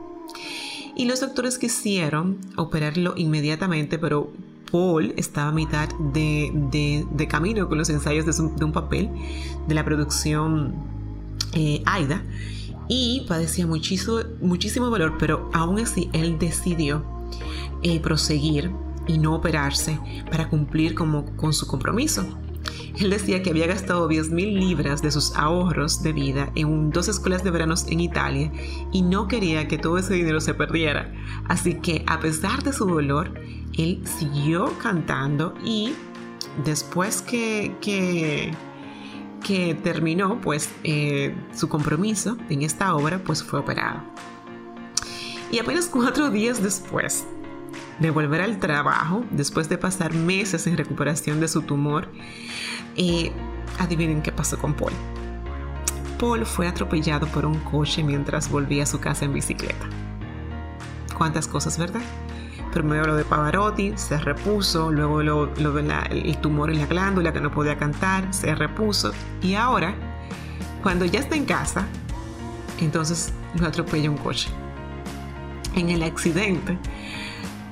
Y 0.96 1.06
los 1.06 1.22
doctores 1.22 1.58
quisieron 1.58 2.38
operarlo 2.56 3.14
inmediatamente, 3.16 4.00
pero 4.00 4.32
Paul 4.72 5.14
estaba 5.16 5.50
a 5.50 5.54
mitad 5.54 5.90
de, 6.00 7.28
camino 7.30 7.70
con 7.70 7.78
los 7.78 7.90
ensayos 7.90 8.26
de, 8.26 8.66
un 8.66 8.72
papel 8.72 9.10
de 9.68 9.76
la 9.76 9.86
producción 9.86 10.74
eh, 11.54 11.82
AIDA 11.86 12.24
y 12.88 13.26
padecía 13.28 13.68
muchísimo, 13.68 14.20
muchísimo 14.42 14.90
dolor, 14.90 15.18
pero 15.20 15.50
aún 15.54 15.80
así 15.80 16.10
él 16.14 16.40
decidió 16.40 17.04
eh, 17.84 18.00
proseguir 18.00 18.72
y 19.08 19.18
no 19.18 19.36
operarse 19.36 20.00
para 20.30 20.50
cumplir 20.50 20.96
como, 20.96 21.26
con 21.36 21.54
su 21.54 21.68
compromiso. 21.68 22.26
Él 23.00 23.12
decía 23.12 23.44
que 23.44 23.52
había 23.52 23.68
gastado 23.68 24.08
10 24.08 24.32
mil 24.32 24.60
libras 24.60 25.02
de 25.02 25.12
sus 25.12 25.36
ahorros 25.36 26.02
de 26.02 26.14
vida 26.14 26.52
en 26.56 26.90
dos 26.90 27.08
escuelas 27.08 27.44
de 27.44 27.52
veranos 27.52 27.86
en 27.88 28.00
Italia 28.00 28.52
y 28.92 29.04
no 29.04 29.28
quería 29.28 29.68
que 29.68 29.78
todo 29.78 29.98
ese 29.98 30.16
dinero 30.16 30.42
se 30.42 30.54
perdiera. 30.54 31.14
Así 31.48 31.76
que 31.76 32.04
a 32.08 32.20
pesar 32.20 32.64
de 32.64 32.74
su 32.74 32.86
dolor, 32.86 33.32
él 33.78 34.02
siguió 34.06 34.74
cantando 34.80 35.54
y 35.64 35.94
después 36.66 37.22
que, 37.22 37.76
que, 37.82 38.56
terminó 39.84 40.42
pues 40.42 40.70
eh, 40.84 41.34
su 41.56 41.70
compromiso 41.70 42.38
en 42.50 42.64
esta 42.64 42.94
obra, 42.96 43.22
pues 43.24 43.44
fue 43.44 43.60
operado. 43.60 44.02
Y 45.52 45.60
apenas 45.60 45.88
cuatro 45.88 46.30
días 46.30 46.62
después 46.62 47.26
de 48.00 48.12
volver 48.12 48.42
al 48.42 48.60
trabajo, 48.60 49.26
después 49.32 49.70
de 49.70 49.78
pasar 49.78 50.14
meses 50.14 50.68
en 50.68 50.78
recuperación 50.78 51.40
de 51.40 51.48
su 51.48 51.62
tumor, 51.64 52.10
eh, 52.96 53.32
adivinen 53.80 54.22
qué 54.22 54.32
pasó 54.32 54.58
con 54.58 54.74
Paul. 54.74 54.94
Paul 56.20 56.46
fue 56.46 56.68
atropellado 56.68 57.28
por 57.28 57.46
un 57.46 57.60
coche 57.60 58.04
mientras 58.04 58.50
volvía 58.50 58.84
a 58.84 58.88
su 58.88 59.00
casa 59.00 59.26
en 59.26 59.34
bicicleta. 59.34 59.86
Cuántas 61.16 61.48
cosas, 61.48 61.78
¿verdad? 61.78 62.02
Primero 62.74 63.06
lo 63.06 63.16
de 63.16 63.24
Pavarotti, 63.24 63.94
se 63.96 64.18
repuso, 64.18 64.92
luego 64.92 65.24
lo, 65.24 65.54
el 65.56 66.38
tumor 66.38 66.70
en 66.70 66.80
la 66.80 66.86
glándula 66.86 67.34
que 67.34 67.42
no 67.42 67.52
podía 67.52 67.78
cantar, 67.78 68.34
se 68.34 68.54
repuso. 68.54 69.14
Y 69.42 69.56
ahora, 69.56 69.96
cuando 70.84 71.06
ya 71.06 71.20
está 71.20 71.36
en 71.36 71.46
casa, 71.46 71.88
entonces 72.80 73.34
lo 73.60 73.68
atropella 73.68 74.10
un 74.10 74.18
coche. 74.18 74.50
En 75.76 75.90
el 75.90 76.04
accidente, 76.04 76.78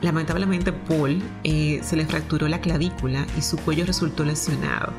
Lamentablemente 0.05 0.71
Paul 0.71 1.19
eh, 1.43 1.79
se 1.81 1.95
le 1.95 2.05
fracturó 2.05 2.47
la 2.47 2.61
clavícula 2.61 3.25
y 3.35 3.41
su 3.41 3.57
cuello 3.57 3.87
resultó 3.87 4.23
lesionado. 4.23 4.93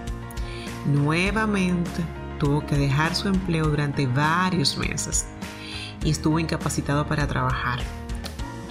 Nuevamente 0.85 2.05
tuvo 2.40 2.66
que 2.66 2.77
dejar 2.77 3.14
su 3.14 3.29
empleo 3.29 3.69
durante 3.69 4.09
varios 4.09 4.77
meses 4.77 5.27
y 6.03 6.11
estuvo 6.11 6.40
incapacitado 6.40 7.07
para 7.07 7.29
trabajar. 7.29 7.79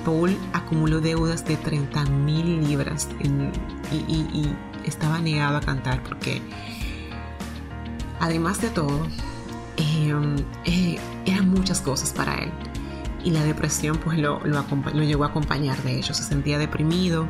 Paul 0.04 0.38
acumuló 0.52 1.00
deudas 1.00 1.46
de 1.46 1.56
30 1.56 2.04
mil 2.04 2.68
libras 2.68 3.08
y, 3.24 4.50
estaba 4.84 5.20
negado 5.20 5.56
a 5.56 5.62
cantar 5.62 6.04
porque 6.04 6.42
además 8.20 8.62
de 8.62 8.70
todo 8.70 9.08
em, 9.78 10.36
eh, 10.66 11.00
eran 11.26 11.50
muchas 11.50 11.80
cosas 11.80 12.12
para 12.12 12.36
él 12.36 12.52
y 13.26 13.32
la 13.32 13.44
depresión 13.44 13.98
pues 13.98 14.20
lo, 14.20 14.40
lo, 14.46 14.64
lo, 14.94 15.04
llegó 15.04 15.24
a 15.24 15.28
acompañar 15.28 15.82
de 15.84 15.98
hecho. 15.98 16.14
Se 16.14 16.24
sentía 16.24 16.58
deprimido, 16.58 17.28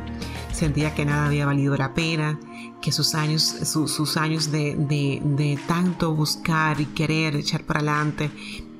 sentía 0.52 0.94
que 0.94 1.04
nada 1.06 1.26
había 1.26 1.46
valido 1.46 1.76
la 1.76 1.94
pena, 1.94 2.38
que 2.82 2.92
sus 2.92 3.14
años, 3.14 3.42
sus 3.42 4.16
años 4.16 4.52
de, 4.52 4.76
de, 4.76 5.58
tanto 5.66 6.14
buscar 6.14 6.80
y 6.80 6.84
querer 6.86 7.34
echar 7.34 7.64
para 7.64 7.80
adelante, 7.80 8.30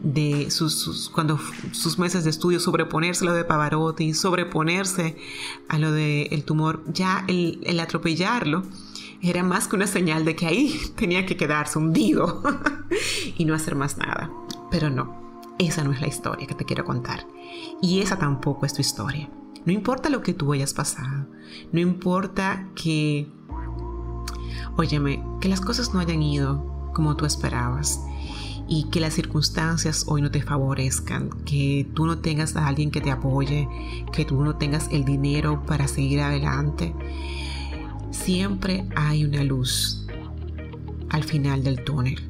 de 0.02 0.50
sus, 0.50 1.10
cuando 1.12 1.40
sus 1.72 1.98
meses 1.98 2.22
de 2.22 2.30
estudio, 2.30 2.60
sobreponerse 2.60 3.24
a 3.24 3.28
lo 3.28 3.34
de 3.34 3.44
Pavarotti, 3.44 4.12
sobreponerse 4.12 5.16
a 5.68 5.78
lo 5.78 5.90
del 5.90 6.28
el 6.30 6.44
tumor, 6.44 6.84
ya 6.86 7.24
el, 7.26 7.60
el 7.64 7.80
atropellarlo 7.80 8.62
era 9.22 9.42
más 9.42 9.68
que 9.68 9.76
una 9.76 9.86
señal 9.86 10.26
de 10.26 10.36
que 10.36 10.46
ahí 10.46 10.78
tenía 10.96 11.24
que 11.24 11.38
quedarse 11.38 11.78
hundido 11.78 12.42
y 13.38 13.46
no 13.46 13.54
hacer 13.54 13.74
más 13.74 13.96
nada. 13.96 14.30
Pero 14.70 14.90
no, 14.90 15.25
esa 15.58 15.84
no 15.84 15.92
es 15.92 16.00
la 16.00 16.06
historia 16.06 16.46
que 16.46 16.54
te 16.54 16.64
quiero 16.64 16.84
contar. 16.84 17.26
Y 17.80 18.00
esa 18.00 18.18
tampoco 18.18 18.66
es 18.66 18.74
tu 18.74 18.80
historia. 18.80 19.30
No 19.64 19.72
importa 19.72 20.08
lo 20.08 20.22
que 20.22 20.34
tú 20.34 20.52
hayas 20.52 20.74
pasado. 20.74 21.26
No 21.72 21.80
importa 21.80 22.68
que, 22.74 23.28
óyeme, 24.76 25.24
que 25.40 25.48
las 25.48 25.60
cosas 25.60 25.92
no 25.92 26.00
hayan 26.00 26.22
ido 26.22 26.90
como 26.94 27.16
tú 27.16 27.26
esperabas 27.26 28.00
y 28.68 28.84
que 28.90 29.00
las 29.00 29.14
circunstancias 29.14 30.04
hoy 30.08 30.22
no 30.22 30.30
te 30.30 30.42
favorezcan, 30.42 31.30
que 31.44 31.88
tú 31.94 32.06
no 32.06 32.18
tengas 32.18 32.56
a 32.56 32.66
alguien 32.66 32.90
que 32.90 33.00
te 33.00 33.10
apoye, 33.10 33.68
que 34.12 34.24
tú 34.24 34.42
no 34.42 34.56
tengas 34.56 34.88
el 34.90 35.04
dinero 35.04 35.64
para 35.66 35.88
seguir 35.88 36.20
adelante. 36.20 36.94
Siempre 38.10 38.88
hay 38.96 39.24
una 39.24 39.44
luz 39.44 40.06
al 41.10 41.24
final 41.24 41.62
del 41.62 41.82
túnel. 41.84 42.20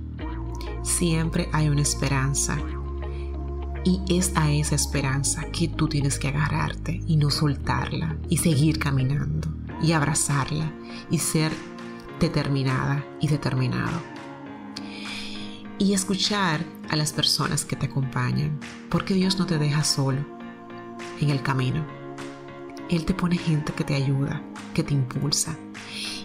Siempre 0.82 1.48
hay 1.52 1.68
una 1.68 1.82
esperanza 1.82 2.58
y 3.86 4.00
es 4.08 4.32
a 4.34 4.50
esa 4.50 4.74
esperanza 4.74 5.44
que 5.52 5.68
tú 5.68 5.86
tienes 5.86 6.18
que 6.18 6.26
agarrarte 6.26 7.00
y 7.06 7.16
no 7.16 7.30
soltarla 7.30 8.16
y 8.28 8.38
seguir 8.38 8.80
caminando 8.80 9.48
y 9.80 9.92
abrazarla 9.92 10.72
y 11.08 11.18
ser 11.18 11.52
determinada 12.18 13.06
y 13.20 13.28
determinado. 13.28 14.02
Y 15.78 15.92
escuchar 15.92 16.64
a 16.90 16.96
las 16.96 17.12
personas 17.12 17.64
que 17.64 17.76
te 17.76 17.86
acompañan, 17.86 18.58
porque 18.90 19.14
Dios 19.14 19.38
no 19.38 19.46
te 19.46 19.56
deja 19.56 19.84
solo 19.84 20.18
en 21.20 21.30
el 21.30 21.40
camino. 21.42 21.86
Él 22.90 23.04
te 23.04 23.14
pone 23.14 23.38
gente 23.38 23.72
que 23.72 23.84
te 23.84 23.94
ayuda, 23.94 24.42
que 24.74 24.82
te 24.82 24.94
impulsa. 24.94 25.56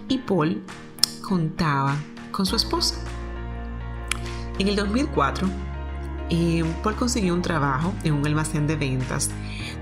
Y 0.07 0.17
Paul 0.17 0.63
contaba 1.21 1.95
con 2.31 2.47
su 2.47 2.55
esposa. 2.55 2.95
En 4.57 4.67
el 4.67 4.75
2004, 4.75 5.47
Paul 6.81 6.95
consiguió 6.95 7.33
un 7.33 7.41
trabajo 7.41 7.93
en 8.03 8.13
un 8.13 8.25
almacén 8.25 8.65
de 8.65 8.77
ventas 8.77 9.29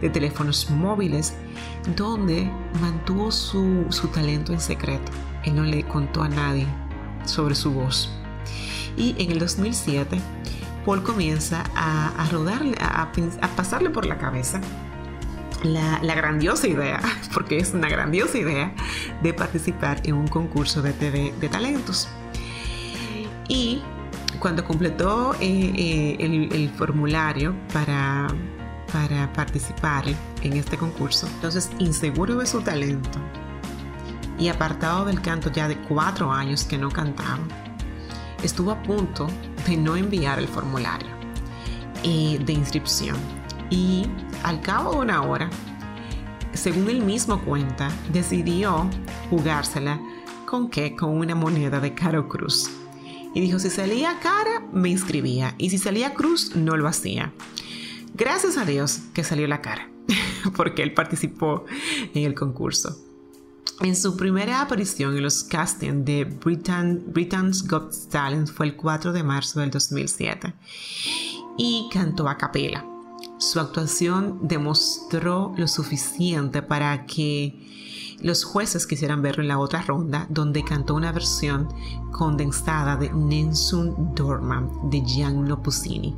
de 0.02 0.10
teléfonos 0.10 0.70
móviles 0.72 1.34
donde 1.96 2.52
mantuvo 2.82 3.32
su, 3.32 3.86
talento 4.14 4.52
en 4.52 4.60
secreto. 4.60 5.12
Él 5.44 5.56
no 5.56 5.64
le 5.64 5.84
contó 5.84 6.24
a 6.24 6.30
nadie 6.30 6.66
sobre 7.26 7.54
su 7.54 7.72
voz. 7.72 8.10
Y 8.98 9.16
en 9.20 9.32
el 9.32 9.40
2007, 9.40 10.20
Paul 10.86 11.04
comienza 11.04 11.64
a, 11.76 12.10
a 12.18 12.30
rodarle, 12.30 12.78
a, 12.82 13.12
pasarle 13.56 13.92
por 13.92 14.06
la 14.06 14.18
cabeza 14.18 14.60
la, 15.64 16.00
la, 16.02 16.16
grandiosa 16.16 16.68
idea, 16.68 17.00
porque 17.34 17.58
es 17.58 17.74
una 17.74 17.90
grandiosa 17.90 18.38
idea, 18.38 18.74
de 19.22 19.34
participar 19.34 20.02
en 20.04 20.16
un 20.16 20.28
concurso 20.28 20.82
de 20.82 20.94
TV 20.94 21.34
de 21.40 21.50
talentos. 21.50 22.10
Y 23.48 23.82
cuando 24.40 24.64
completó 24.64 25.34
eh, 25.36 25.74
eh, 25.76 26.50
el, 26.52 26.70
formulario 26.70 27.56
para, 27.74 28.28
participar 29.36 30.06
en 30.42 30.54
este 30.54 30.78
concurso, 30.78 31.28
entonces 31.28 31.70
inseguro 31.78 32.36
de 32.38 32.48
su 32.48 32.62
talento 32.62 33.20
y 34.40 34.48
apartado 34.48 35.06
del 35.06 35.22
canto 35.22 35.52
ya 35.52 35.68
de 35.68 35.78
cuatro 35.78 36.32
años 36.32 36.64
que 36.64 36.78
no 36.78 36.90
cantaba, 36.90 37.44
estuvo 38.42 38.72
a 38.72 38.82
punto 38.82 39.28
de 39.68 39.78
no 39.78 39.96
enviar 39.96 40.40
el 40.40 40.48
formulario 40.48 41.10
eh, 42.04 42.40
de 42.44 42.54
inscripción. 42.54 43.18
Y 43.70 44.08
al 44.44 44.62
cabo 44.62 44.94
de 44.94 44.98
una 45.00 45.22
hora, 45.22 45.50
según 46.54 46.90
él 46.90 47.02
mismo 47.02 47.40
cuenta, 47.42 47.92
decidió 48.12 48.90
jugársela 49.30 50.00
con 50.46 50.70
qué? 50.70 50.96
Con 50.96 51.16
una 51.16 51.36
moneda 51.36 51.80
de 51.80 51.94
Caro 51.94 52.28
Cruz. 52.28 52.79
Y 53.34 53.42
dijo, 53.42 53.60
si 53.60 53.70
salía 53.70 54.20
cara, 54.20 54.68
me 54.74 54.90
inscribía. 54.90 55.56
Y 55.58 55.70
si 55.70 55.78
salía 55.78 56.14
cruz, 56.14 56.56
no 56.56 56.78
lo 56.78 56.88
hacía. 56.88 57.32
Gracias 58.16 58.58
a 58.58 58.66
Dios 58.66 59.00
que 59.14 59.24
salió 59.24 59.48
la 59.48 59.62
cara, 59.62 59.90
porque 60.56 60.84
él 60.84 60.94
participó 60.94 61.66
en 62.14 62.26
el 62.26 62.34
concurso. 62.34 62.98
En 63.82 63.96
su 63.96 64.18
primera 64.18 64.62
aparición 64.62 65.16
en 65.16 65.24
los 65.24 65.44
castings 65.44 66.04
de 66.04 66.26
Britain, 66.26 67.02
Britain's 67.08 67.66
Got 67.66 68.10
Talent 68.10 68.50
fue 68.50 68.66
el 68.66 68.76
4 68.76 69.14
de 69.14 69.24
marzo 69.24 69.62
del 69.62 69.72
2007 69.72 70.54
y 71.58 71.88
cantó 71.92 72.28
a 72.28 72.38
capela. 72.38 72.86
Su 73.38 73.62
actuación 73.62 74.40
demostró 74.42 75.54
lo 75.56 75.68
suficiente 75.70 76.62
para 76.62 77.06
que 77.06 77.89
los 78.22 78.44
jueces 78.44 78.86
quisieran 78.86 79.22
verlo 79.22 79.44
en 79.44 79.48
la 79.48 79.60
otra 79.60 79.82
ronda, 79.82 80.28
donde 80.30 80.64
cantó 80.64 80.96
una 80.96 81.12
versión 81.12 81.68
condensada 82.12 82.98
de 82.98 83.10
Nensun 83.12 84.14
Dorman 84.16 84.90
de 84.90 85.02
Gianno 85.06 85.62
Puccini, 85.62 86.16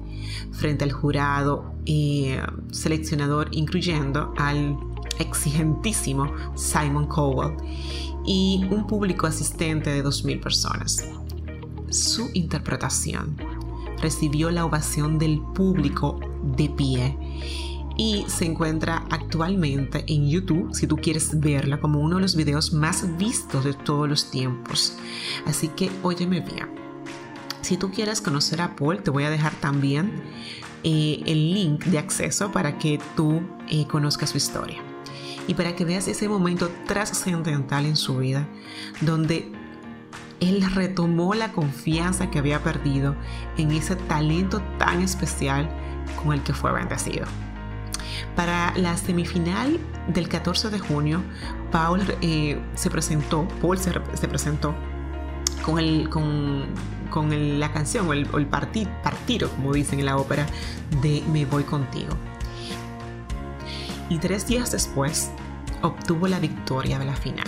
frente 0.51 0.83
al 0.83 0.91
jurado 0.91 1.73
eh, 1.85 2.41
seleccionador, 2.71 3.49
incluyendo 3.51 4.33
al 4.37 4.77
exigentísimo 5.19 6.31
Simon 6.55 7.07
Cowell 7.07 7.55
y 8.25 8.65
un 8.71 8.87
público 8.87 9.27
asistente 9.27 9.91
de 9.91 10.03
2.000 10.03 10.41
personas. 10.41 11.07
Su 11.89 12.29
interpretación 12.33 13.37
recibió 14.01 14.49
la 14.49 14.65
ovación 14.65 15.19
del 15.19 15.41
público 15.53 16.19
de 16.55 16.69
pie 16.69 17.17
y 18.01 18.25
se 18.27 18.45
encuentra 18.45 19.05
actualmente 19.11 20.03
en 20.07 20.27
YouTube 20.27 20.73
si 20.73 20.87
tú 20.87 20.97
quieres 20.97 21.39
verla 21.39 21.79
como 21.79 21.99
uno 21.99 22.15
de 22.15 22.23
los 22.23 22.35
videos 22.35 22.73
más 22.73 23.15
vistos 23.15 23.63
de 23.63 23.73
todos 23.75 24.09
los 24.09 24.31
tiempos. 24.31 24.97
Así 25.45 25.67
que 25.67 25.91
óyeme 26.01 26.39
bien. 26.39 26.67
Si 27.61 27.77
tú 27.77 27.91
quieres 27.91 28.19
conocer 28.19 28.59
a 28.61 28.75
Paul, 28.75 29.03
te 29.03 29.11
voy 29.11 29.25
a 29.25 29.29
dejar 29.29 29.53
también 29.53 30.23
eh, 30.83 31.21
el 31.27 31.53
link 31.53 31.85
de 31.85 31.99
acceso 31.99 32.51
para 32.51 32.79
que 32.79 32.99
tú 33.15 33.43
eh, 33.69 33.85
conozcas 33.85 34.31
su 34.31 34.37
historia 34.37 34.81
y 35.47 35.53
para 35.53 35.75
que 35.75 35.85
veas 35.85 36.07
ese 36.07 36.27
momento 36.27 36.71
trascendental 36.87 37.85
en 37.85 37.95
su 37.95 38.17
vida 38.17 38.47
donde 39.01 39.51
él 40.39 40.65
retomó 40.73 41.35
la 41.35 41.51
confianza 41.51 42.31
que 42.31 42.39
había 42.39 42.63
perdido 42.63 43.15
en 43.57 43.69
ese 43.69 43.95
talento 43.95 44.59
tan 44.79 45.03
especial 45.03 45.69
con 46.15 46.33
el 46.33 46.41
que 46.41 46.55
fue 46.55 46.71
bendecido. 46.71 47.27
Para 48.35 48.75
la 48.77 48.97
semifinal 48.97 49.79
del 50.07 50.27
14 50.27 50.69
de 50.69 50.79
junio, 50.79 51.21
Paul 51.71 52.01
eh, 52.21 52.59
se 52.75 52.89
presentó, 52.89 53.47
Paul 53.61 53.77
se, 53.77 53.91
presentó 54.27 54.75
con, 55.63 56.65
la 57.59 57.71
canción 57.71 58.07
o 58.07 58.13
el, 58.13 58.27
el 58.33 58.47
partido, 58.47 59.49
como 59.51 59.73
dicen 59.73 59.99
en 59.99 60.05
la 60.05 60.17
ópera, 60.17 60.45
de 61.01 61.23
Me 61.31 61.45
voy 61.45 61.63
contigo. 61.63 62.15
Y 64.09 64.17
tres 64.17 64.47
días 64.47 64.71
después 64.71 65.31
obtuvo 65.81 66.27
la 66.27 66.39
victoria 66.39 66.99
de 66.99 67.05
la 67.05 67.15
final. 67.15 67.47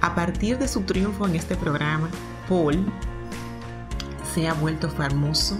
A 0.00 0.14
partir 0.16 0.58
de 0.58 0.66
su 0.66 0.80
triunfo 0.82 1.26
en 1.26 1.36
este 1.36 1.56
programa, 1.56 2.08
Paul 2.48 2.84
se 4.34 4.48
ha 4.48 4.54
vuelto 4.54 4.88
famoso 4.90 5.56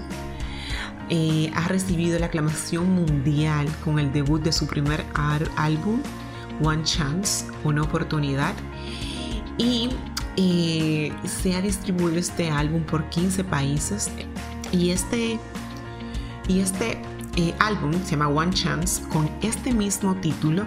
eh, 1.15 1.51
ha 1.53 1.67
recibido 1.67 2.17
la 2.17 2.25
aclamación 2.25 2.89
mundial 2.89 3.67
con 3.85 3.99
el 3.99 4.11
debut 4.11 4.41
de 4.41 4.51
su 4.51 4.65
primer 4.65 5.05
álbum, 5.13 6.01
One 6.59 6.81
Chance, 6.85 7.45
una 7.63 7.83
oportunidad. 7.83 8.55
Y 9.59 9.91
eh, 10.37 11.13
se 11.23 11.53
ha 11.53 11.61
distribuido 11.61 12.17
este 12.17 12.49
álbum 12.49 12.81
por 12.81 13.07
15 13.09 13.43
países. 13.43 14.09
Y 14.71 14.89
este, 14.89 15.37
y 16.47 16.61
este 16.61 16.99
eh, 17.35 17.53
álbum 17.59 17.93
se 18.03 18.11
llama 18.11 18.29
One 18.29 18.51
Chance. 18.51 19.03
Con 19.09 19.29
este 19.43 19.71
mismo 19.71 20.15
título 20.15 20.65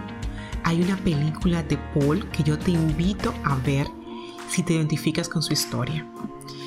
hay 0.63 0.81
una 0.81 0.97
película 0.99 1.65
de 1.65 1.77
Paul 1.93 2.25
que 2.31 2.45
yo 2.45 2.57
te 2.57 2.71
invito 2.71 3.35
a 3.43 3.57
ver 3.57 3.89
si 4.49 4.63
te 4.63 4.75
identificas 4.75 5.29
con 5.29 5.43
su 5.43 5.53
historia. 5.53 6.07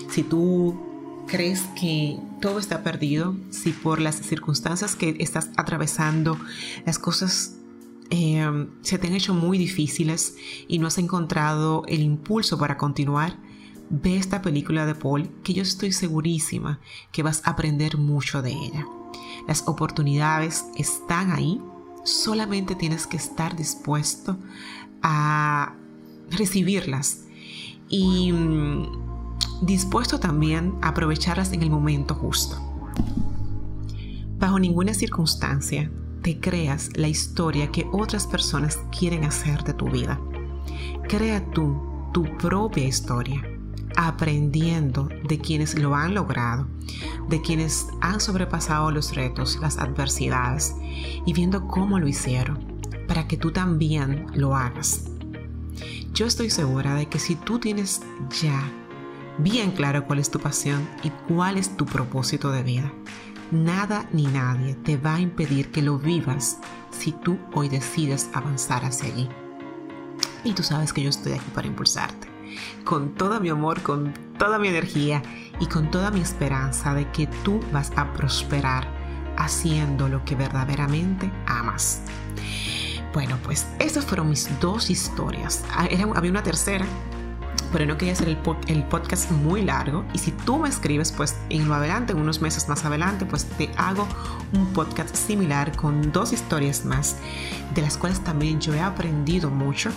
Si 0.10 0.22
tú 0.24 0.89
crees 1.30 1.62
que 1.80 2.18
todo 2.42 2.60
está 2.60 2.84
perdido, 2.84 3.36
si 3.52 3.72
por 3.72 4.00
las 4.00 4.16
circunstancias 4.16 4.96
que 4.96 5.16
estás 5.20 5.50
atravesando 5.58 6.38
las 6.86 7.00
cosas 7.00 7.56
eh, 8.10 8.68
se 8.82 8.98
te 8.98 9.08
han 9.08 9.14
hecho 9.14 9.34
muy 9.34 9.58
difíciles 9.58 10.36
y 10.68 10.80
no 10.80 10.88
has 10.88 10.98
encontrado 10.98 11.84
el 11.88 12.02
impulso 12.02 12.58
para 12.58 12.78
continuar, 12.78 13.38
ve 13.90 14.18
esta 14.18 14.42
película 14.42 14.86
de 14.86 14.96
Paul 14.96 15.30
que 15.44 15.54
yo 15.54 15.62
estoy 15.62 15.92
segurísima 15.92 16.80
que 17.12 17.24
vas 17.24 17.42
a 17.46 17.52
aprender 17.52 17.98
mucho 17.98 18.42
de 18.42 18.52
ella. 18.52 18.86
Las 19.48 19.68
oportunidades 19.68 20.66
están 20.76 21.32
ahí, 21.32 21.62
solamente 22.04 22.76
tienes 22.76 23.08
que 23.08 23.18
estar 23.18 23.56
dispuesto 23.56 24.38
a 25.02 25.76
recibirlas. 26.30 27.26
Y 27.90 28.32
mm, 28.32 29.09
dispuesto 29.62 30.20
también 30.20 30.76
a 30.82 30.90
aprovecharlas 30.90 31.52
en 31.54 31.64
el 31.64 31.70
momento 31.70 32.16
justo. 32.16 32.58
Bajo 34.38 34.60
ninguna 34.60 34.94
circunstancia 34.94 35.92
te 36.22 36.40
creas 36.40 36.90
la 36.96 37.08
historia 37.08 37.72
que 37.72 37.88
otras 37.92 38.28
personas 38.28 38.80
quieren 38.98 39.24
hacer 39.24 39.64
de 39.64 39.74
tu 39.74 39.90
vida. 39.90 40.20
Crea 41.08 41.44
tú 41.52 41.90
tu 42.14 42.24
propia 42.38 42.88
historia, 42.88 43.44
aprendiendo 43.96 45.10
de 45.28 45.40
quienes 45.40 45.78
lo 45.78 45.96
han 45.96 46.14
logrado, 46.14 46.68
de 47.28 47.42
quienes 47.42 47.88
han 48.02 48.20
sobrepasado 48.20 48.92
los 48.92 49.16
retos, 49.16 49.60
las 49.62 49.78
adversidades 49.78 50.76
y 51.26 51.34
viendo 51.34 51.68
cómo 51.68 52.00
lo 52.00 52.08
hicieron, 52.08 52.80
para 53.08 53.28
que 53.28 53.38
tú 53.38 53.52
también 53.52 54.28
lo 54.34 54.56
hagas. 54.56 55.06
Yo 56.14 56.26
estoy 56.26 56.50
segura 56.50 56.96
de 56.96 57.08
que 57.08 57.20
si 57.20 57.36
tú 57.36 57.60
tienes 57.60 58.02
ya 58.42 58.72
bien 59.40 59.72
claro 59.72 60.06
cuál 60.06 60.20
es 60.20 60.30
tu 60.30 60.40
pasión 60.40 60.88
y 61.04 61.10
cuál 61.28 61.58
es 61.58 61.76
tu 61.76 61.86
propósito 61.86 62.52
de 62.52 62.64
vida. 62.64 62.92
Nada 63.52 64.08
ni 64.12 64.28
nadie 64.28 64.76
te 64.76 64.98
va 64.98 65.16
a 65.16 65.20
impedir 65.20 65.72
que 65.72 65.82
lo 65.82 65.98
vivas 65.98 66.60
si 66.92 67.12
tú 67.14 67.40
hoy 67.54 67.70
decides 67.70 68.30
avanzar 68.34 68.86
hacia 68.86 69.12
allí. 69.12 69.30
Y 70.44 70.54
tú 70.54 70.64
sabes 70.64 70.94
que 70.94 71.02
yo 71.02 71.10
estoy 71.10 71.34
aquí 71.34 71.50
para 71.54 71.68
impulsarte, 71.68 72.28
con 72.84 73.16
todo 73.16 73.40
mi 73.40 73.50
amor, 73.50 73.82
con 73.82 74.14
toda 74.38 74.60
mi 74.60 74.68
energía 74.68 75.24
y 75.60 75.66
con 75.66 75.90
toda 75.90 76.12
mi 76.12 76.22
esperanza 76.22 76.94
de 76.94 77.10
que 77.12 77.28
tú 77.44 77.60
vas 77.74 77.92
a 77.96 78.14
prosperar 78.14 78.88
haciendo 79.38 80.08
lo 80.08 80.24
que 80.26 80.36
verdaderamente 80.36 81.32
amas. 81.46 82.02
Bueno, 83.14 83.38
pues 83.44 83.68
esas 83.80 84.06
fueron 84.06 84.30
mis 84.30 84.48
dos 84.60 84.90
historias. 84.90 85.66
Ah, 85.72 85.88
había 86.16 86.32
una 86.32 86.44
tercera 86.44 86.86
pero 87.72 87.86
no 87.86 87.98
quería 87.98 88.14
hacer 88.14 88.28
el, 88.28 88.84
podcast 88.84 89.32
muy 89.32 89.62
largo. 89.62 90.06
Y 90.14 90.20
si 90.20 90.32
tú 90.32 90.58
me 90.58 90.70
escribes, 90.70 91.12
pues 91.12 91.36
en 91.50 91.68
lo 91.68 91.76
adelante, 91.76 92.14
en 92.14 92.20
unos 92.20 92.42
meses 92.42 92.68
más 92.68 92.86
adelante, 92.86 93.26
pues 93.26 93.46
te 93.46 93.70
hago 93.78 94.08
un 94.54 94.66
podcast 94.74 95.16
similar 95.16 95.76
con 95.76 96.12
dos 96.12 96.34
historias 96.34 96.86
más, 96.86 97.18
de 97.76 97.82
las 97.82 97.98
cuales 97.98 98.24
también 98.24 98.60
yo 98.60 98.74
he 98.74 98.82
aprendido 98.82 99.50
mucho. 99.50 99.92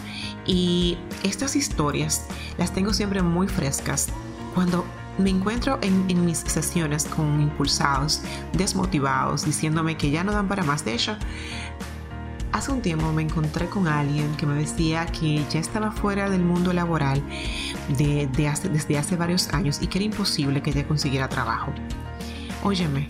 Y 0.46 0.98
estas 1.22 1.56
historias 1.56 2.26
las 2.58 2.72
tengo 2.72 2.92
siempre 2.92 3.22
muy 3.22 3.48
frescas. 3.48 4.08
Cuando 4.54 4.85
me 5.18 5.30
encuentro 5.30 5.78
en, 5.82 6.04
en, 6.08 6.24
mis 6.24 6.38
sesiones 6.38 7.04
con 7.04 7.40
impulsados, 7.40 8.22
desmotivados, 8.52 9.44
diciéndome 9.44 9.96
que 9.96 10.11
ya 10.11 10.24
no 10.24 10.32
dan 10.32 10.48
para 10.48 10.62
más. 10.62 10.85
De 10.85 10.94
hecho, 10.94 11.16
Hace 12.52 12.70
un 12.70 12.82
tiempo 12.82 13.10
me 13.12 13.22
encontré 13.22 13.66
con 13.68 13.88
alguien 13.88 14.36
que 14.36 14.44
me 14.44 14.54
decía 14.54 15.06
que 15.06 15.42
ya 15.50 15.58
estaba 15.58 15.90
fuera 15.90 16.28
del 16.28 16.44
mundo 16.44 16.74
laboral 16.74 17.22
de, 17.96 18.28
desde 18.34 18.98
hace 18.98 19.16
varios 19.16 19.48
años 19.54 19.80
y 19.80 19.86
que 19.86 19.98
era 19.98 20.04
imposible 20.04 20.60
que 20.60 20.70
ella 20.70 20.86
consiguiera 20.86 21.30
trabajo. 21.30 21.72
Óyeme, 22.62 23.06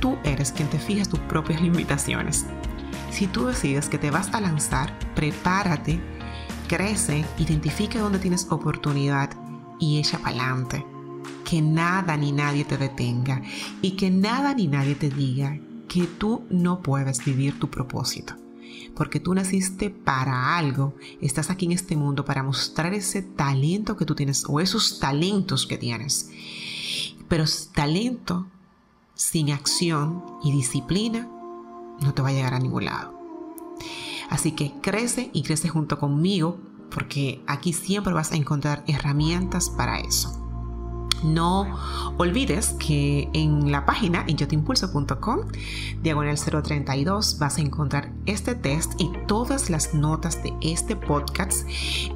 tú 0.00 0.18
eres 0.22 0.52
quien 0.52 0.68
te 0.68 0.78
fijas 0.78 1.08
tus 1.08 1.18
propias 1.20 1.62
limitaciones. 1.62 2.44
Si 3.10 3.26
tú 3.26 3.46
decides 3.46 3.88
que 3.88 3.98
te 3.98 4.10
vas 4.10 4.34
a 4.34 4.40
lanzar, 4.42 4.92
prepárate, 5.14 5.98
crece, 6.68 7.24
identifica 7.38 8.00
dónde 8.00 8.18
tienes 8.18 8.46
oportunidad 8.50 9.30
y 9.78 9.98
echa 9.98 10.18
para 10.18 10.36
adelante. 10.36 10.84
Que 11.44 11.62
nada 11.62 12.18
ni 12.18 12.32
nadie 12.32 12.66
te 12.66 12.76
detenga 12.76 13.40
y 13.80 13.92
que 13.92 14.10
nada 14.10 14.54
ni 14.54 14.68
nadie 14.68 14.94
te 14.94 15.08
diga 15.08 15.58
que 15.90 16.06
tú 16.06 16.44
no 16.50 16.82
puedes 16.82 17.24
vivir 17.24 17.58
tu 17.58 17.68
propósito. 17.68 18.34
Porque 18.94 19.18
tú 19.18 19.34
naciste 19.34 19.90
para 19.90 20.56
algo, 20.56 20.94
estás 21.20 21.50
aquí 21.50 21.66
en 21.66 21.72
este 21.72 21.96
mundo 21.96 22.24
para 22.24 22.44
mostrar 22.44 22.94
ese 22.94 23.22
talento 23.22 23.96
que 23.96 24.04
tú 24.04 24.14
tienes 24.14 24.44
o 24.48 24.60
esos 24.60 25.00
talentos 25.00 25.66
que 25.66 25.78
tienes. 25.78 26.30
Pero 27.28 27.44
talento 27.74 28.46
sin 29.14 29.50
acción 29.50 30.22
y 30.44 30.52
disciplina 30.52 31.28
no 32.00 32.14
te 32.14 32.22
va 32.22 32.28
a 32.28 32.32
llegar 32.32 32.54
a 32.54 32.60
ningún 32.60 32.84
lado. 32.84 33.18
Así 34.28 34.52
que 34.52 34.72
crece 34.80 35.30
y 35.32 35.42
crece 35.42 35.68
junto 35.68 35.98
conmigo 35.98 36.60
porque 36.88 37.42
aquí 37.48 37.72
siempre 37.72 38.12
vas 38.12 38.30
a 38.30 38.36
encontrar 38.36 38.84
herramientas 38.86 39.70
para 39.70 39.98
eso. 39.98 40.39
No 41.22 41.78
olvides 42.18 42.70
que 42.78 43.28
en 43.32 43.70
la 43.70 43.86
página 43.86 44.24
en 44.26 44.36
yotimpulso.com, 44.36 45.40
diagonal 46.02 46.38
032, 46.38 47.38
vas 47.38 47.58
a 47.58 47.60
encontrar 47.60 48.12
este 48.26 48.54
test 48.54 48.92
y 48.98 49.10
todas 49.26 49.70
las 49.70 49.94
notas 49.94 50.42
de 50.42 50.52
este 50.62 50.96
podcast. 50.96 51.66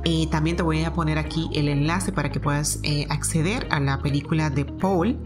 Eh, 0.04 0.26
también 0.30 0.56
te 0.56 0.62
voy 0.62 0.84
a 0.84 0.92
poner 0.92 1.18
aquí 1.18 1.48
el 1.52 1.68
enlace 1.68 2.12
para 2.12 2.30
que 2.30 2.40
puedas 2.40 2.80
eh, 2.82 3.06
acceder 3.10 3.66
a 3.70 3.80
la 3.80 4.00
película 4.00 4.50
de 4.50 4.64
Paul 4.64 5.18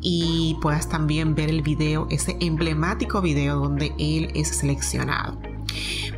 y 0.00 0.56
puedas 0.60 0.88
también 0.88 1.34
ver 1.34 1.50
el 1.50 1.62
video, 1.62 2.06
ese 2.10 2.36
emblemático 2.40 3.20
video 3.20 3.58
donde 3.58 3.94
él 3.98 4.30
es 4.34 4.48
seleccionado 4.48 5.53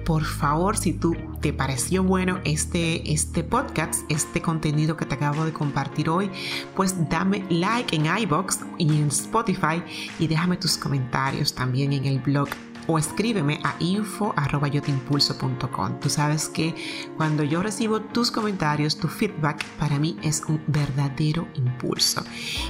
por 0.05 0.25
favor, 0.25 0.77
si 0.77 0.93
tú 0.93 1.17
te 1.41 1.53
pareció 1.53 2.03
bueno 2.03 2.41
este, 2.45 3.13
este 3.13 3.43
podcast, 3.43 4.11
este 4.11 4.41
contenido 4.41 4.97
que 4.97 5.05
te 5.05 5.15
acabo 5.15 5.45
de 5.45 5.53
compartir 5.53 6.09
hoy, 6.09 6.31
pues 6.75 7.09
dame 7.09 7.45
like 7.51 7.95
en 7.95 8.07
iBox 8.07 8.61
y 8.79 8.89
en 8.89 9.09
Spotify 9.09 9.83
y 10.19 10.27
déjame 10.27 10.57
tus 10.57 10.77
comentarios 10.77 11.55
también 11.55 11.93
en 11.93 12.05
el 12.05 12.21
blog 12.21 12.49
o 12.87 12.99
escríbeme 12.99 13.61
a 13.65 13.75
info.yotimpulso.com. 13.79 16.01
Tú 16.01 16.11
sabes 16.11 16.49
que 16.49 16.75
cuando 17.17 17.43
yo 17.43 17.63
recibo 17.63 18.01
tus 18.01 18.31
comentarios, 18.31 18.99
tu 18.99 19.09
feedback, 19.09 19.65
para 19.79 19.99
mí 19.99 20.19
es 20.23 20.43
un 20.49 20.63
verdadero 20.67 21.49
impulso 21.55 22.23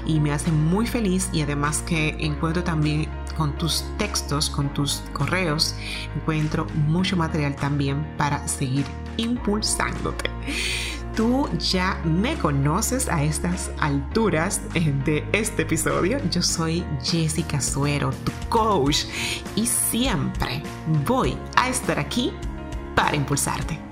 y 0.07 0.21
me 0.21 0.33
hace 0.33 0.53
muy 0.53 0.87
feliz 0.87 1.29
y 1.33 1.43
además 1.43 1.83
que 1.83 2.11
encuentro 2.21 2.63
también 2.65 3.09
con 3.37 3.57
tus 3.59 3.85
textos, 3.99 4.49
con 4.51 4.73
tus 4.73 5.03
correos, 5.13 5.75
encuentro 6.17 6.67
mucho 6.87 7.17
material 7.17 7.57
también 7.57 8.07
para 8.17 8.47
seguir 8.49 8.87
impulsándote. 9.17 10.31
Tú 11.17 11.49
ya 11.59 11.99
me 12.05 12.37
conoces 12.37 13.09
a 13.09 13.25
estas 13.25 13.71
alturas 13.81 14.61
de 14.75 15.25
este 15.33 15.63
episodio. 15.63 16.19
Yo 16.31 16.43
soy 16.43 16.85
Jessica 17.03 17.59
Suero, 17.59 18.11
tu 18.23 18.33
coach, 18.51 19.07
y 19.55 19.67
siempre 19.67 20.63
voy 21.07 21.35
a 21.57 21.71
estar 21.71 21.99
aquí 21.99 22.35
para 22.95 23.17
impulsarte. 23.17 23.86